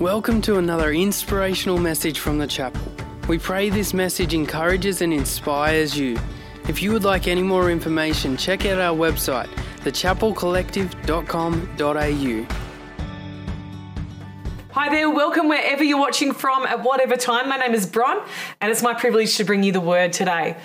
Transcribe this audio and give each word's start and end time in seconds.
Welcome 0.00 0.42
to 0.42 0.58
another 0.58 0.92
inspirational 0.92 1.78
message 1.78 2.18
from 2.18 2.36
the 2.36 2.46
chapel. 2.46 2.82
We 3.28 3.38
pray 3.38 3.70
this 3.70 3.94
message 3.94 4.34
encourages 4.34 5.00
and 5.00 5.10
inspires 5.10 5.96
you. 5.96 6.18
If 6.68 6.82
you 6.82 6.92
would 6.92 7.04
like 7.04 7.26
any 7.26 7.42
more 7.42 7.70
information, 7.70 8.36
check 8.36 8.66
out 8.66 8.78
our 8.78 8.94
website, 8.94 9.48
thechapelcollective.com.au. 9.78 12.56
Hi 14.72 14.90
there, 14.90 15.08
welcome 15.08 15.48
wherever 15.48 15.82
you're 15.82 15.98
watching 15.98 16.34
from 16.34 16.66
at 16.66 16.82
whatever 16.82 17.16
time. 17.16 17.48
My 17.48 17.56
name 17.56 17.72
is 17.72 17.86
Bron, 17.86 18.22
and 18.60 18.70
it's 18.70 18.82
my 18.82 18.92
privilege 18.92 19.38
to 19.38 19.44
bring 19.44 19.62
you 19.62 19.72
the 19.72 19.80
word 19.80 20.12
today. 20.12 20.58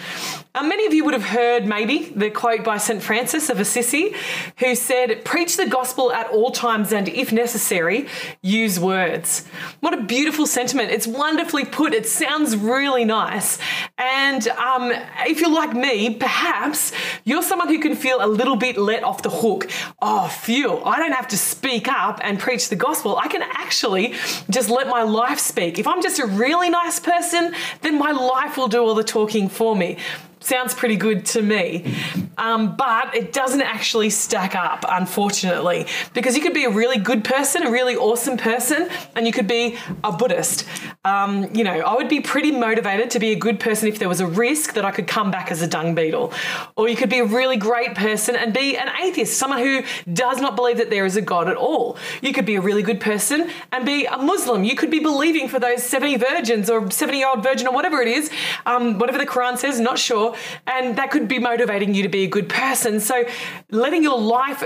Um, 0.53 0.67
many 0.67 0.85
of 0.85 0.93
you 0.93 1.05
would 1.05 1.13
have 1.13 1.23
heard 1.23 1.65
maybe 1.65 2.11
the 2.13 2.29
quote 2.29 2.65
by 2.65 2.75
St. 2.75 3.01
Francis 3.01 3.49
of 3.49 3.61
Assisi, 3.61 4.13
who 4.57 4.75
said, 4.75 5.23
Preach 5.23 5.55
the 5.55 5.65
gospel 5.65 6.11
at 6.11 6.27
all 6.29 6.51
times 6.51 6.91
and, 6.91 7.07
if 7.07 7.31
necessary, 7.31 8.07
use 8.41 8.77
words. 8.77 9.47
What 9.79 9.93
a 9.93 10.03
beautiful 10.03 10.45
sentiment. 10.45 10.91
It's 10.91 11.07
wonderfully 11.07 11.63
put. 11.63 11.93
It 11.93 12.05
sounds 12.05 12.57
really 12.57 13.05
nice. 13.05 13.59
And 13.97 14.45
um, 14.49 14.91
if 15.25 15.39
you're 15.39 15.49
like 15.49 15.73
me, 15.73 16.15
perhaps 16.15 16.91
you're 17.23 17.43
someone 17.43 17.69
who 17.69 17.79
can 17.79 17.95
feel 17.95 18.17
a 18.19 18.27
little 18.27 18.57
bit 18.57 18.77
let 18.77 19.03
off 19.03 19.21
the 19.21 19.29
hook. 19.29 19.71
Oh, 20.01 20.27
phew, 20.27 20.81
I 20.83 20.99
don't 20.99 21.13
have 21.13 21.29
to 21.29 21.37
speak 21.37 21.87
up 21.87 22.19
and 22.21 22.37
preach 22.37 22.67
the 22.67 22.75
gospel. 22.75 23.15
I 23.15 23.29
can 23.29 23.41
actually 23.41 24.15
just 24.49 24.69
let 24.69 24.87
my 24.87 25.03
life 25.03 25.39
speak. 25.39 25.79
If 25.79 25.87
I'm 25.87 26.01
just 26.01 26.19
a 26.19 26.25
really 26.25 26.69
nice 26.69 26.99
person, 26.99 27.55
then 27.83 27.97
my 27.97 28.11
life 28.11 28.57
will 28.57 28.67
do 28.67 28.83
all 28.83 28.95
the 28.95 29.03
talking 29.05 29.47
for 29.47 29.77
me 29.77 29.95
sounds 30.41 30.73
pretty 30.73 30.95
good 30.95 31.25
to 31.27 31.41
me. 31.41 31.95
Um, 32.37 32.75
but 32.75 33.15
it 33.15 33.33
doesn't 33.33 33.61
actually 33.61 34.09
stack 34.09 34.55
up, 34.55 34.85
unfortunately, 34.87 35.87
because 36.13 36.35
you 36.35 36.41
could 36.41 36.53
be 36.53 36.65
a 36.65 36.69
really 36.69 36.97
good 36.97 37.23
person, 37.23 37.63
a 37.63 37.71
really 37.71 37.95
awesome 37.95 38.37
person, 38.37 38.89
and 39.15 39.27
you 39.27 39.33
could 39.33 39.47
be 39.47 39.77
a 40.03 40.11
Buddhist. 40.11 40.65
Um, 41.05 41.53
you 41.53 41.63
know, 41.63 41.79
I 41.79 41.95
would 41.95 42.09
be 42.09 42.21
pretty 42.21 42.51
motivated 42.51 43.11
to 43.11 43.19
be 43.19 43.31
a 43.31 43.35
good 43.35 43.59
person 43.59 43.87
if 43.87 43.99
there 43.99 44.09
was 44.09 44.21
a 44.21 44.27
risk 44.27 44.73
that 44.73 44.85
I 44.85 44.91
could 44.91 45.07
come 45.07 45.31
back 45.31 45.51
as 45.51 45.61
a 45.61 45.67
dung 45.67 45.95
beetle. 45.95 46.33
Or 46.75 46.87
you 46.87 46.95
could 46.95 47.09
be 47.09 47.19
a 47.19 47.25
really 47.25 47.57
great 47.57 47.95
person 47.95 48.35
and 48.35 48.53
be 48.53 48.77
an 48.77 48.89
atheist, 49.01 49.37
someone 49.37 49.59
who 49.59 49.83
does 50.11 50.39
not 50.41 50.55
believe 50.55 50.77
that 50.77 50.89
there 50.89 51.05
is 51.05 51.15
a 51.15 51.21
God 51.21 51.47
at 51.47 51.57
all. 51.57 51.97
You 52.21 52.33
could 52.33 52.45
be 52.45 52.55
a 52.55 52.61
really 52.61 52.83
good 52.83 52.99
person 52.99 53.49
and 53.71 53.85
be 53.85 54.05
a 54.05 54.17
Muslim. 54.17 54.63
You 54.63 54.75
could 54.75 54.91
be 54.91 54.99
believing 54.99 55.47
for 55.47 55.59
those 55.59 55.83
70 55.83 56.17
virgins 56.17 56.69
or 56.69 56.89
70 56.89 57.17
year 57.17 57.29
old 57.29 57.43
virgin 57.43 57.67
or 57.67 57.73
whatever 57.73 58.01
it 58.01 58.07
is, 58.07 58.31
um, 58.65 58.97
whatever 58.99 59.17
the 59.17 59.25
Quran 59.25 59.57
says, 59.57 59.79
not 59.79 59.99
sure 59.99 60.35
and 60.67 60.97
that 60.97 61.11
could 61.11 61.27
be 61.27 61.39
motivating 61.39 61.93
you 61.93 62.03
to 62.03 62.09
be 62.09 62.20
a 62.23 62.27
good 62.27 62.49
person. 62.49 62.99
So, 62.99 63.25
letting 63.69 64.03
your 64.03 64.19
life 64.19 64.63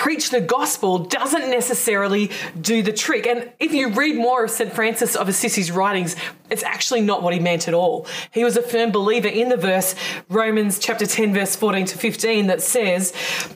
preach 0.00 0.30
the 0.30 0.40
gospel 0.40 0.98
doesn't 0.98 1.50
necessarily 1.50 2.30
do 2.58 2.82
the 2.82 2.92
trick. 2.92 3.26
And 3.26 3.52
if 3.58 3.72
you 3.72 3.88
read 3.90 4.16
more 4.16 4.44
of 4.44 4.50
St. 4.50 4.72
Francis 4.72 5.14
of 5.14 5.28
Assisi's 5.28 5.70
writings, 5.70 6.16
it's 6.48 6.62
actually 6.62 7.02
not 7.02 7.22
what 7.22 7.34
he 7.34 7.38
meant 7.38 7.68
at 7.68 7.74
all. 7.74 8.06
He 8.30 8.42
was 8.42 8.56
a 8.56 8.62
firm 8.62 8.92
believer 8.92 9.28
in 9.28 9.50
the 9.50 9.58
verse, 9.58 9.94
Romans 10.30 10.78
chapter 10.78 11.04
10, 11.04 11.34
verse 11.34 11.54
14 11.54 11.84
to 11.84 11.98
15, 11.98 12.46
that 12.46 12.62
says, 12.62 13.12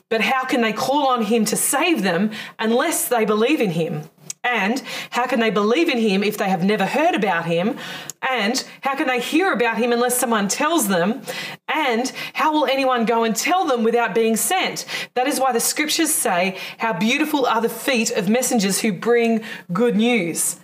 But 0.09 0.21
how 0.21 0.45
can 0.45 0.61
they 0.61 0.71
call 0.71 1.07
on 1.07 1.23
him 1.23 1.45
to 1.45 1.55
save 1.55 2.03
them 2.03 2.29
unless 2.59 3.07
they 3.07 3.25
believe 3.25 3.59
in 3.59 3.71
him? 3.71 4.03
And 4.45 4.81
how 5.09 5.25
can 5.25 5.39
they 5.39 5.49
believe 5.49 5.89
in 5.89 5.97
him 5.97 6.23
if 6.23 6.37
they 6.37 6.47
have 6.47 6.63
never 6.63 6.85
heard 6.85 7.15
about 7.15 7.45
him? 7.45 7.77
And 8.21 8.63
how 8.81 8.95
can 8.95 9.07
they 9.07 9.19
hear 9.19 9.51
about 9.51 9.77
him 9.77 9.91
unless 9.91 10.17
someone 10.17 10.47
tells 10.47 10.87
them? 10.87 11.23
And 11.67 12.11
how 12.33 12.53
will 12.53 12.67
anyone 12.67 13.05
go 13.05 13.23
and 13.23 13.35
tell 13.35 13.65
them 13.65 13.83
without 13.83 14.13
being 14.13 14.35
sent? 14.35 14.85
That 15.15 15.27
is 15.27 15.39
why 15.39 15.51
the 15.51 15.59
scriptures 15.59 16.13
say, 16.13 16.59
How 16.77 16.93
beautiful 16.93 17.47
are 17.47 17.59
the 17.59 17.69
feet 17.69 18.11
of 18.11 18.29
messengers 18.29 18.81
who 18.81 18.93
bring 18.93 19.43
good 19.73 19.95
news. 19.95 20.59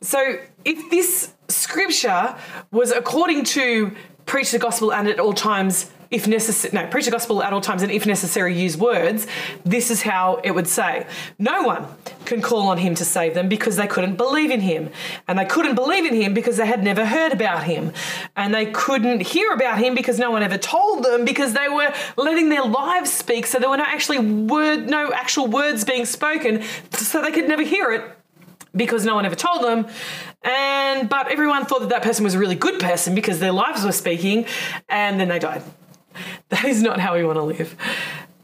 So, 0.00 0.40
if 0.64 0.90
this 0.90 1.32
scripture 1.48 2.34
was 2.72 2.90
according 2.90 3.44
to 3.44 3.94
preach 4.26 4.50
the 4.50 4.58
gospel 4.58 4.92
and 4.92 5.06
at 5.06 5.20
all 5.20 5.32
times 5.32 5.92
if 6.10 6.28
necessary, 6.28 6.72
no, 6.74 6.88
preach 6.88 7.06
the 7.06 7.10
gospel 7.10 7.42
at 7.42 7.52
all 7.52 7.60
times 7.60 7.82
and 7.82 7.90
if 7.90 8.06
necessary, 8.06 8.58
use 8.58 8.76
words, 8.76 9.26
this 9.64 9.90
is 9.90 10.02
how 10.02 10.36
it 10.44 10.52
would 10.52 10.68
say. 10.68 11.06
No 11.38 11.62
one 11.62 11.86
can 12.24 12.42
call 12.42 12.68
on 12.68 12.78
him 12.78 12.94
to 12.96 13.04
save 13.04 13.34
them 13.34 13.48
because 13.48 13.76
they 13.76 13.86
couldn't 13.86 14.16
believe 14.16 14.50
in 14.50 14.60
him. 14.60 14.90
And 15.26 15.38
they 15.38 15.44
couldn't 15.44 15.74
believe 15.74 16.04
in 16.04 16.14
him 16.14 16.34
because 16.34 16.56
they 16.56 16.66
had 16.66 16.82
never 16.84 17.04
heard 17.04 17.32
about 17.32 17.64
him. 17.64 17.92
And 18.36 18.54
they 18.54 18.66
couldn't 18.66 19.20
hear 19.20 19.52
about 19.52 19.78
him 19.78 19.94
because 19.94 20.18
no 20.18 20.30
one 20.30 20.42
ever 20.42 20.58
told 20.58 21.04
them 21.04 21.24
because 21.24 21.52
they 21.52 21.68
were 21.68 21.92
letting 22.16 22.48
their 22.48 22.64
lives 22.64 23.12
speak. 23.12 23.46
So 23.46 23.58
there 23.58 23.70
were 23.70 23.76
no 23.76 23.84
actually 23.84 24.18
word, 24.18 24.88
no 24.88 25.12
actual 25.12 25.46
words 25.46 25.84
being 25.84 26.04
spoken. 26.04 26.62
So 26.92 27.22
they 27.22 27.32
could 27.32 27.48
never 27.48 27.62
hear 27.62 27.92
it 27.92 28.04
because 28.74 29.04
no 29.04 29.14
one 29.14 29.24
ever 29.24 29.34
told 29.34 29.64
them 29.64 29.86
and 30.42 31.08
but 31.08 31.30
everyone 31.30 31.64
thought 31.64 31.80
that 31.80 31.88
that 31.88 32.02
person 32.02 32.24
was 32.24 32.34
a 32.34 32.38
really 32.38 32.54
good 32.54 32.78
person 32.78 33.14
because 33.14 33.40
their 33.40 33.52
lives 33.52 33.84
were 33.84 33.92
speaking 33.92 34.44
and 34.88 35.18
then 35.18 35.28
they 35.28 35.38
died 35.38 35.62
That 36.48 36.64
is 36.64 36.82
not 36.82 37.00
how 37.00 37.14
we 37.14 37.24
want 37.24 37.36
to 37.36 37.42
live. 37.42 37.76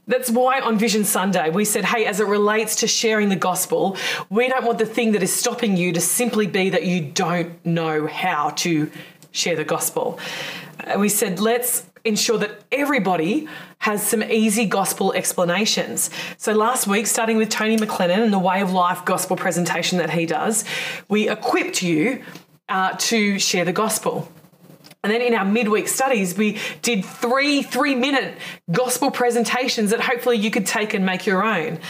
That's 0.06 0.30
why 0.30 0.60
on 0.60 0.78
Vision 0.78 1.04
Sunday 1.04 1.50
we 1.50 1.64
said, 1.64 1.84
hey, 1.84 2.06
as 2.06 2.18
it 2.18 2.26
relates 2.26 2.76
to 2.76 2.88
sharing 2.88 3.28
the 3.28 3.36
gospel, 3.36 3.96
we 4.30 4.48
don't 4.48 4.64
want 4.64 4.78
the 4.78 4.86
thing 4.86 5.12
that 5.12 5.22
is 5.22 5.32
stopping 5.32 5.76
you 5.76 5.92
to 5.92 6.00
simply 6.00 6.46
be 6.46 6.70
that 6.70 6.84
you 6.84 7.00
don't 7.00 7.64
know 7.64 8.08
how 8.08 8.50
to 8.50 8.90
share 9.30 9.54
the 9.54 9.64
gospel. 9.64 10.18
Uh, 10.80 10.98
we 10.98 11.08
said, 11.08 11.38
let's 11.38 11.86
ensure 12.04 12.36
that 12.38 12.62
everybody 12.72 13.48
has 13.78 14.06
some 14.06 14.22
easy 14.24 14.66
gospel 14.66 15.12
explanations. 15.12 16.10
So 16.36 16.52
last 16.52 16.86
week, 16.86 17.06
starting 17.06 17.36
with 17.36 17.48
Tony 17.48 17.76
McLennan 17.76 18.24
and 18.24 18.32
the 18.32 18.38
Way 18.38 18.60
of 18.60 18.72
Life 18.72 19.04
gospel 19.04 19.36
presentation 19.36 19.98
that 19.98 20.10
he 20.10 20.26
does, 20.26 20.64
we 21.08 21.28
equipped 21.28 21.82
you 21.82 22.24
uh, 22.68 22.94
to 22.98 23.38
share 23.38 23.64
the 23.64 23.72
gospel. 23.72 24.28
And 25.02 25.12
then 25.12 25.20
in 25.20 25.34
our 25.34 25.44
midweek 25.44 25.88
studies, 25.88 26.36
we 26.36 26.60
did 26.80 27.04
three 27.04 27.62
three 27.62 27.94
minute 27.94 28.38
gospel 28.70 29.10
presentations 29.10 29.90
that 29.90 30.00
hopefully 30.00 30.36
you 30.36 30.50
could 30.50 30.66
take 30.66 30.94
and 30.94 31.04
make 31.04 31.26
your 31.26 31.44
own. 31.44 31.80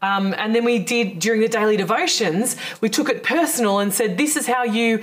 Um, 0.00 0.34
and 0.36 0.54
then 0.54 0.64
we 0.64 0.78
did 0.80 1.18
during 1.18 1.40
the 1.40 1.48
daily 1.48 1.78
devotions, 1.78 2.56
we 2.82 2.90
took 2.90 3.08
it 3.08 3.22
personal 3.22 3.78
and 3.78 3.92
said, 3.92 4.18
This 4.18 4.36
is 4.36 4.46
how 4.46 4.64
you 4.64 5.02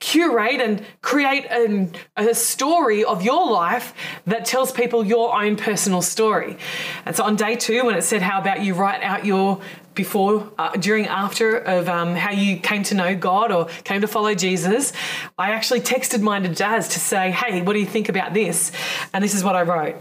curate 0.00 0.60
and 0.60 0.84
create 1.00 1.46
an, 1.46 1.90
a 2.16 2.34
story 2.34 3.04
of 3.04 3.22
your 3.22 3.50
life 3.50 3.94
that 4.26 4.44
tells 4.44 4.70
people 4.70 5.04
your 5.04 5.34
own 5.34 5.56
personal 5.56 6.02
story. 6.02 6.58
And 7.06 7.16
so 7.16 7.24
on 7.24 7.36
day 7.36 7.56
two, 7.56 7.86
when 7.86 7.96
it 7.96 8.02
said, 8.02 8.20
How 8.20 8.38
about 8.38 8.62
you 8.62 8.74
write 8.74 9.02
out 9.02 9.24
your 9.24 9.60
before, 9.94 10.50
uh, 10.58 10.72
during, 10.72 11.06
after 11.06 11.56
of 11.56 11.88
um, 11.88 12.14
how 12.14 12.30
you 12.30 12.58
came 12.58 12.82
to 12.84 12.94
know 12.94 13.14
God 13.14 13.52
or 13.52 13.66
came 13.84 14.00
to 14.00 14.08
follow 14.08 14.34
Jesus, 14.34 14.92
I 15.38 15.52
actually 15.52 15.80
texted 15.80 16.20
mine 16.20 16.42
to 16.42 16.48
Daz 16.48 16.88
to 16.88 17.00
say, 17.00 17.30
Hey, 17.30 17.62
what 17.62 17.74
do 17.74 17.80
you 17.80 17.86
think 17.86 18.08
about 18.08 18.34
this? 18.34 18.72
And 19.12 19.22
this 19.22 19.34
is 19.34 19.44
what 19.44 19.56
I 19.56 19.62
wrote. 19.62 19.96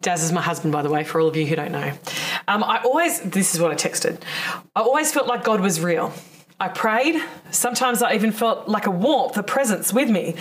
Daz 0.00 0.22
is 0.22 0.30
my 0.30 0.42
husband, 0.42 0.72
by 0.72 0.82
the 0.82 0.90
way, 0.90 1.02
for 1.02 1.20
all 1.20 1.26
of 1.26 1.36
you 1.36 1.44
who 1.44 1.56
don't 1.56 1.72
know. 1.72 1.92
Um, 2.46 2.62
I 2.62 2.80
always, 2.84 3.20
this 3.20 3.54
is 3.54 3.60
what 3.60 3.72
I 3.72 3.74
texted. 3.74 4.20
I 4.76 4.80
always 4.80 5.12
felt 5.12 5.26
like 5.26 5.42
God 5.42 5.60
was 5.60 5.80
real. 5.80 6.12
I 6.60 6.68
prayed. 6.68 7.22
Sometimes 7.50 8.02
I 8.02 8.14
even 8.14 8.32
felt 8.32 8.68
like 8.68 8.86
a 8.86 8.90
warmth, 8.90 9.36
a 9.36 9.42
presence 9.44 9.92
with 9.92 10.10
me. 10.10 10.34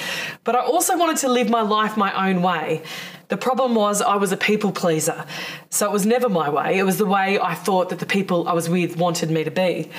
But 0.44 0.56
I 0.56 0.62
also 0.62 0.98
wanted 0.98 1.18
to 1.18 1.30
live 1.30 1.50
my 1.50 1.62
life 1.62 1.96
my 1.96 2.30
own 2.30 2.42
way. 2.42 2.82
The 3.30 3.38
problem 3.38 3.76
was 3.76 4.02
I 4.02 4.16
was 4.16 4.32
a 4.32 4.38
people 4.38 4.72
pleaser. 4.72 5.26
So 5.70 5.86
it 5.86 5.92
was 5.92 6.06
never 6.06 6.30
my 6.30 6.50
way. 6.50 6.78
It 6.78 6.84
was 6.84 6.98
the 6.98 7.06
way 7.06 7.40
I 7.40 7.56
thought 7.56 7.90
that 7.90 8.00
the 8.00 8.06
people 8.06 8.48
I 8.48 8.54
was 8.54 8.70
with 8.70 8.98
wanted 8.98 9.30
me 9.30 9.44
to 9.44 9.52
be. 9.52 9.90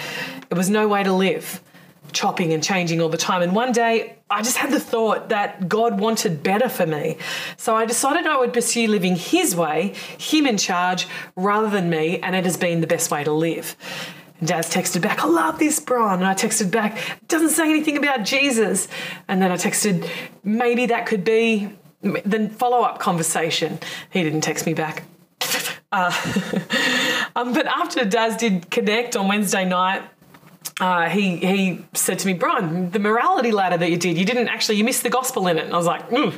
It 0.51 0.55
was 0.55 0.71
no 0.71 0.89
way 0.89 1.03
to 1.03 1.13
live, 1.13 1.61
chopping 2.13 2.55
and 2.55 2.65
changing 2.65 3.03
all 3.03 3.11
the 3.11 3.19
time. 3.19 3.43
And 3.43 3.55
one 3.55 3.73
day 3.73 4.17
I 4.31 4.43
just 4.43 4.57
had 4.57 4.71
the 4.71 4.81
thought 4.81 5.29
that 5.29 5.69
God 5.69 6.01
wanted 6.01 6.43
better 6.43 6.71
for 6.71 6.87
me. 6.87 7.19
So 7.59 7.77
I 7.77 7.85
decided 7.85 8.27
I 8.27 8.39
would 8.39 8.55
pursue 8.55 8.89
living 8.89 9.17
His 9.17 9.55
way, 9.55 9.95
Him 10.19 10.47
in 10.47 10.57
charge, 10.57 11.07
rather 11.37 11.69
than 11.69 11.91
me, 11.91 12.21
and 12.21 12.35
it 12.35 12.45
has 12.45 12.57
been 12.57 12.81
the 12.81 12.87
best 12.87 13.11
way 13.11 13.25
to 13.25 13.33
live. 13.33 13.77
And 14.39 14.49
Daz 14.49 14.71
texted 14.73 15.03
back, 15.03 15.23
I 15.23 15.27
love 15.27 15.59
this, 15.59 15.81
Bron. 15.81 16.21
And 16.21 16.27
I 16.27 16.35
texted 16.35 16.71
back, 16.71 16.97
doesn't 17.29 17.51
say 17.51 17.69
anything 17.69 17.99
about 17.99 18.25
Jesus. 18.25 18.89
And 19.27 19.43
then 19.43 19.51
I 19.51 19.57
texted, 19.57 20.09
maybe 20.45 20.87
that 20.87 21.07
could 21.07 21.25
be 21.25 21.77
the 22.03 22.51
follow 22.57 22.83
up 22.83 22.99
conversation. 22.99 23.79
He 24.11 24.23
didn't 24.23 24.43
text 24.43 24.67
me 24.67 24.75
back. 24.75 25.05
Uh, 25.91 26.13
um, 27.35 27.55
but 27.55 27.65
after 27.65 28.05
Daz 28.05 28.37
did 28.37 28.71
connect 28.71 29.17
on 29.17 29.27
Wednesday 29.27 29.65
night, 29.65 30.03
uh, 30.81 31.09
he 31.09 31.37
he 31.37 31.85
said 31.93 32.21
to 32.21 32.27
me, 32.27 32.35
Bron, 32.35 32.91
the 32.91 33.01
morality 33.01 33.51
ladder 33.51 33.77
that 33.77 33.91
you 33.91 33.97
did, 33.97 34.17
you 34.17 34.25
didn't 34.25 34.49
actually 34.49 34.77
you 34.77 34.85
missed 34.85 35.03
the 35.03 35.11
gospel 35.11 35.49
in 35.49 35.59
it. 35.59 35.65
And 35.65 35.75
I 35.75 35.77
was 35.77 35.87
like, 35.87 36.09
mm, 36.09 36.33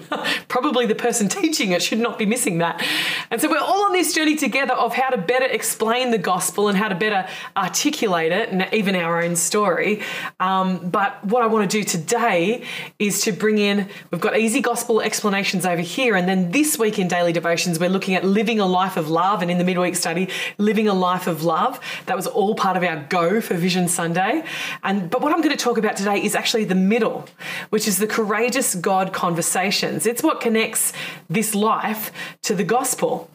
probably 0.49 0.87
the 0.87 0.95
person 0.95 1.29
teaching 1.41 1.73
it 1.73 1.83
should 1.83 1.99
not 1.99 2.19
be 2.19 2.25
missing 2.25 2.59
that. 2.59 2.83
And 3.31 3.41
so 3.41 3.51
we're 3.51 3.59
all 3.59 3.85
on 3.85 3.93
this 3.93 4.15
journey 4.15 4.37
together 4.37 4.73
of 4.73 4.95
how 4.95 5.11
to 5.11 5.19
better 5.19 5.45
explain 5.45 6.11
the 6.11 6.19
gospel 6.19 6.69
and 6.69 6.79
how 6.79 6.89
to 6.89 6.95
better 6.95 7.29
articulate 7.57 8.33
it, 8.33 8.51
and 8.51 8.67
even 8.73 8.97
our 8.97 9.23
own 9.23 9.37
story. 9.37 10.03
Um, 10.39 10.89
but 10.89 11.23
what 11.25 11.43
I 11.43 11.47
want 11.47 11.71
to 11.71 11.79
do 11.79 11.85
today 11.85 12.65
is 12.99 13.23
to 13.23 13.33
bring 13.33 13.59
in. 13.59 13.89
We've 14.11 14.21
got 14.21 14.39
easy 14.39 14.61
gospel 14.61 15.03
explanations 15.03 15.67
over 15.67 15.83
here, 15.83 16.17
and 16.17 16.27
then 16.27 16.51
this 16.51 16.79
week 16.79 16.99
in 16.99 17.09
daily 17.09 17.33
devotions, 17.33 17.79
we're 17.79 17.91
looking 17.91 18.15
at 18.15 18.25
living 18.25 18.59
a 18.59 18.67
life 18.67 18.97
of 18.97 19.11
love, 19.11 19.43
and 19.43 19.51
in 19.51 19.59
the 19.59 19.65
midweek 19.65 19.97
study, 19.97 20.29
living 20.57 20.89
a 20.89 20.95
life 20.95 21.27
of 21.27 21.43
love. 21.43 21.79
That 22.07 22.17
was 22.17 22.27
all 22.27 22.55
part 22.55 22.79
of 22.79 22.83
our 22.83 23.05
go 23.09 23.41
for 23.41 23.55
Vision 23.55 23.89
Sunday 23.89 24.10
Sunday. 24.11 24.45
And 24.83 25.11
but 25.11 25.21
what 25.21 25.33
I'm 25.33 25.41
going 25.41 25.57
to 25.57 25.65
talk 25.65 25.79
about 25.79 25.97
today 25.97 26.23
is 26.23 26.35
actually 26.35 26.65
the 26.65 26.75
middle, 26.75 27.27
which 27.71 27.87
is 27.87 27.99
the 27.99 28.07
courageous 28.07 28.75
God 28.75 29.13
conversations. 29.13 30.07
It's 30.07 30.23
what 30.23 30.41
connects 30.41 30.93
this 31.29 31.55
life 31.55 32.13
to 32.43 32.55
the 32.55 32.65
gospel. 32.65 33.31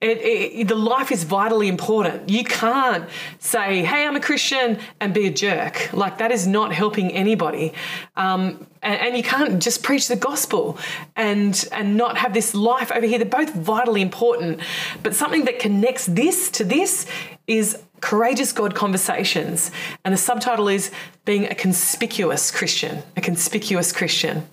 It, 0.00 0.18
it, 0.18 0.68
the 0.68 0.74
life 0.74 1.10
is 1.10 1.24
vitally 1.24 1.66
important. 1.66 2.28
You 2.28 2.44
can't 2.44 3.08
say, 3.38 3.82
"Hey, 3.84 4.06
I'm 4.06 4.16
a 4.16 4.20
Christian," 4.20 4.78
and 5.00 5.14
be 5.14 5.26
a 5.26 5.30
jerk. 5.30 5.92
Like 5.94 6.18
that 6.18 6.30
is 6.30 6.46
not 6.46 6.72
helping 6.72 7.10
anybody. 7.12 7.72
Um, 8.14 8.66
and, 8.82 9.00
and, 9.00 9.16
you 9.16 9.22
can't 9.22 9.62
just 9.62 9.82
preach 9.82 10.08
the 10.08 10.16
gospel 10.16 10.76
and 11.16 11.54
and 11.72 11.96
not 11.96 12.18
have 12.18 12.34
this 12.34 12.54
life 12.54 12.92
over 12.92 13.06
here. 13.06 13.18
They're 13.18 13.44
both 13.44 13.54
vitally 13.54 14.02
important. 14.02 14.60
But 15.02 15.14
something 15.14 15.46
that 15.46 15.58
connects 15.58 16.04
this 16.06 16.50
to 16.50 16.64
this 16.64 17.06
is 17.46 17.78
courageous 18.04 18.52
God 18.52 18.74
conversations, 18.74 19.70
and 20.04 20.12
the 20.12 20.18
subtitle 20.18 20.68
is 20.68 20.90
being 21.24 21.46
a 21.46 21.54
conspicuous 21.54 22.50
Christian. 22.50 23.02
A 23.16 23.22
conspicuous 23.22 23.92
Christian. 23.92 24.46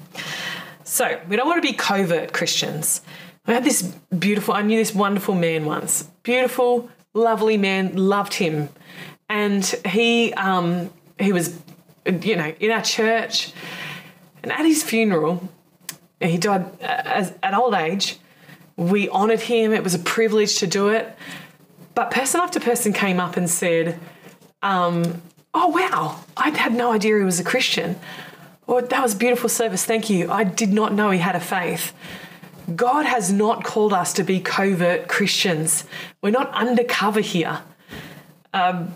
So 0.86 1.20
we 1.28 1.36
don't 1.36 1.48
want 1.48 1.62
to 1.62 1.68
be 1.70 1.76
covert 1.76 2.32
Christians. 2.32 3.02
I 3.46 3.52
had 3.52 3.66
this 3.66 3.82
beautiful, 4.18 4.54
I 4.54 4.62
knew 4.62 4.78
this 4.78 4.96
wonderful 4.96 5.36
man 5.36 5.66
once. 5.66 6.04
Beautiful, 6.24 6.90
lovely 7.14 7.58
man, 7.58 7.98
loved 7.98 8.36
him. 8.36 8.70
And 9.28 9.66
he 9.86 10.34
um, 10.36 10.90
he 11.20 11.34
was, 11.34 11.54
you 12.06 12.38
know, 12.38 12.54
in 12.58 12.72
our 12.72 12.82
church. 12.82 13.52
And 14.44 14.54
at 14.54 14.66
his 14.66 14.82
funeral, 14.82 15.50
he 16.22 16.38
died 16.38 16.72
as, 16.80 17.34
at 17.44 17.54
old 17.54 17.74
age. 17.74 18.18
We 18.78 19.10
honoured 19.10 19.42
him. 19.42 19.74
It 19.74 19.84
was 19.84 19.94
a 19.94 20.00
privilege 20.00 20.60
to 20.60 20.68
do 20.68 20.88
it. 20.88 21.18
But 21.94 22.12
person 22.12 22.42
after 22.42 22.60
person 22.60 22.94
came 22.94 23.20
up 23.20 23.38
and 23.38 23.50
said, 23.50 24.00
um, 24.62 25.22
Oh, 25.54 25.68
wow, 25.68 26.24
I 26.38 26.50
had 26.52 26.74
no 26.74 26.94
idea 26.94 27.18
he 27.18 27.24
was 27.24 27.40
a 27.40 27.44
Christian. 27.44 27.98
Or 28.68 28.78
oh, 28.78 28.82
that 28.82 29.02
was 29.02 29.14
a 29.14 29.18
beautiful 29.18 29.50
service. 29.50 29.84
Thank 29.84 30.10
you. 30.10 30.32
I 30.32 30.46
did 30.46 30.72
not 30.72 30.94
know 30.94 31.12
he 31.12 31.20
had 31.20 31.36
a 31.36 31.42
faith. 31.42 31.94
God 32.74 33.06
has 33.06 33.34
not 33.34 33.66
called 33.66 33.92
us 33.92 34.14
to 34.14 34.24
be 34.24 34.40
covert 34.40 35.10
Christians. 35.10 35.84
We're 36.22 36.30
not 36.30 36.54
undercover 36.54 37.20
here. 37.20 37.62
Um, 38.54 38.94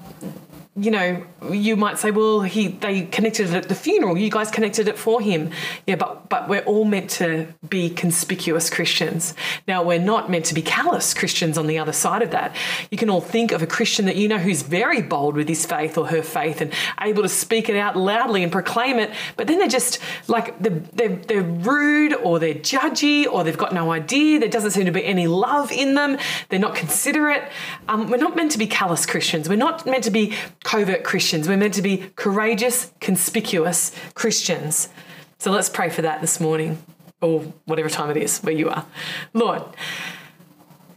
you 0.77 0.91
know, 0.91 1.25
you 1.49 1.77
might 1.77 1.97
say, 1.99 2.11
well, 2.11 2.41
he 2.41 2.67
they 2.67 3.03
connected 3.03 3.47
it 3.47 3.53
at 3.53 3.69
the 3.69 3.75
funeral. 3.75 4.17
You 4.17 4.29
guys 4.29 4.51
connected 4.51 4.89
it 4.89 4.97
for 4.97 5.21
him. 5.21 5.51
Yeah, 5.87 5.95
but 5.95 6.27
but 6.27 6.49
we're 6.49 6.63
all 6.63 6.83
meant 6.83 7.09
to 7.11 7.47
be 7.69 7.89
conspicuous 7.89 8.69
Christians. 8.69 9.35
Now 9.69 9.83
we're 9.83 9.99
not 9.99 10.29
meant 10.29 10.43
to 10.45 10.53
be 10.53 10.61
callous 10.61 11.13
Christians 11.13 11.57
on 11.57 11.67
the 11.67 11.77
other 11.77 11.93
side 11.93 12.21
of 12.21 12.31
that. 12.31 12.53
You 12.91 12.97
can 12.97 13.09
all 13.09 13.21
think 13.21 13.53
of 13.53 13.61
a 13.61 13.67
Christian 13.67 14.05
that 14.07 14.17
you 14.17 14.27
know 14.27 14.37
who's 14.37 14.63
very 14.63 15.01
bold 15.01 15.35
with 15.35 15.47
his 15.47 15.65
faith 15.65 15.97
or 15.97 16.07
her 16.07 16.21
faith 16.21 16.59
and 16.59 16.73
able 16.99 17.23
to 17.23 17.29
speak 17.29 17.69
it 17.69 17.77
out 17.77 17.95
loudly 17.95 18.43
and 18.43 18.51
proclaim 18.51 18.99
it, 18.99 19.11
but 19.37 19.47
then 19.47 19.59
they're 19.59 19.69
just 19.69 19.99
like 20.27 20.59
they're, 20.61 20.81
they're, 20.91 21.15
they're 21.15 21.41
rude 21.41 22.13
or 22.15 22.37
they're 22.37 22.53
judgy 22.53 23.25
or 23.25 23.45
they've 23.45 23.57
got 23.57 23.73
no 23.73 23.93
idea. 23.93 24.39
There 24.39 24.49
doesn't 24.49 24.71
seem 24.71 24.87
to 24.87 24.91
be 24.91 25.05
any 25.05 25.27
love 25.27 25.71
in 25.71 25.95
them. 25.95 26.17
They're 26.49 26.59
not 26.59 26.75
considerate. 26.75 27.49
Um, 27.87 28.09
we're 28.09 28.17
not 28.17 28.35
meant 28.35 28.51
to 28.51 28.57
be 28.57 28.67
callous 28.67 29.05
Christians. 29.05 29.47
We're 29.47 29.55
not 29.55 29.85
meant 29.85 30.03
to 30.03 30.11
be 30.11 30.35
covert 30.65 31.03
Christians. 31.03 31.47
We're 31.47 31.57
meant 31.57 31.75
to 31.75 31.81
be 31.81 32.09
courageous, 32.15 32.91
conspicuous 32.99 33.95
Christians. 34.15 34.89
So 35.37 35.51
let's 35.51 35.69
pray 35.69 35.89
for 35.89 36.01
that 36.01 36.21
this 36.21 36.39
morning, 36.39 36.83
or 37.21 37.41
whatever 37.65 37.87
time 37.87 38.09
it 38.09 38.17
is 38.17 38.39
where 38.39 38.53
you 38.53 38.69
are. 38.69 38.85
Lord, 39.33 39.61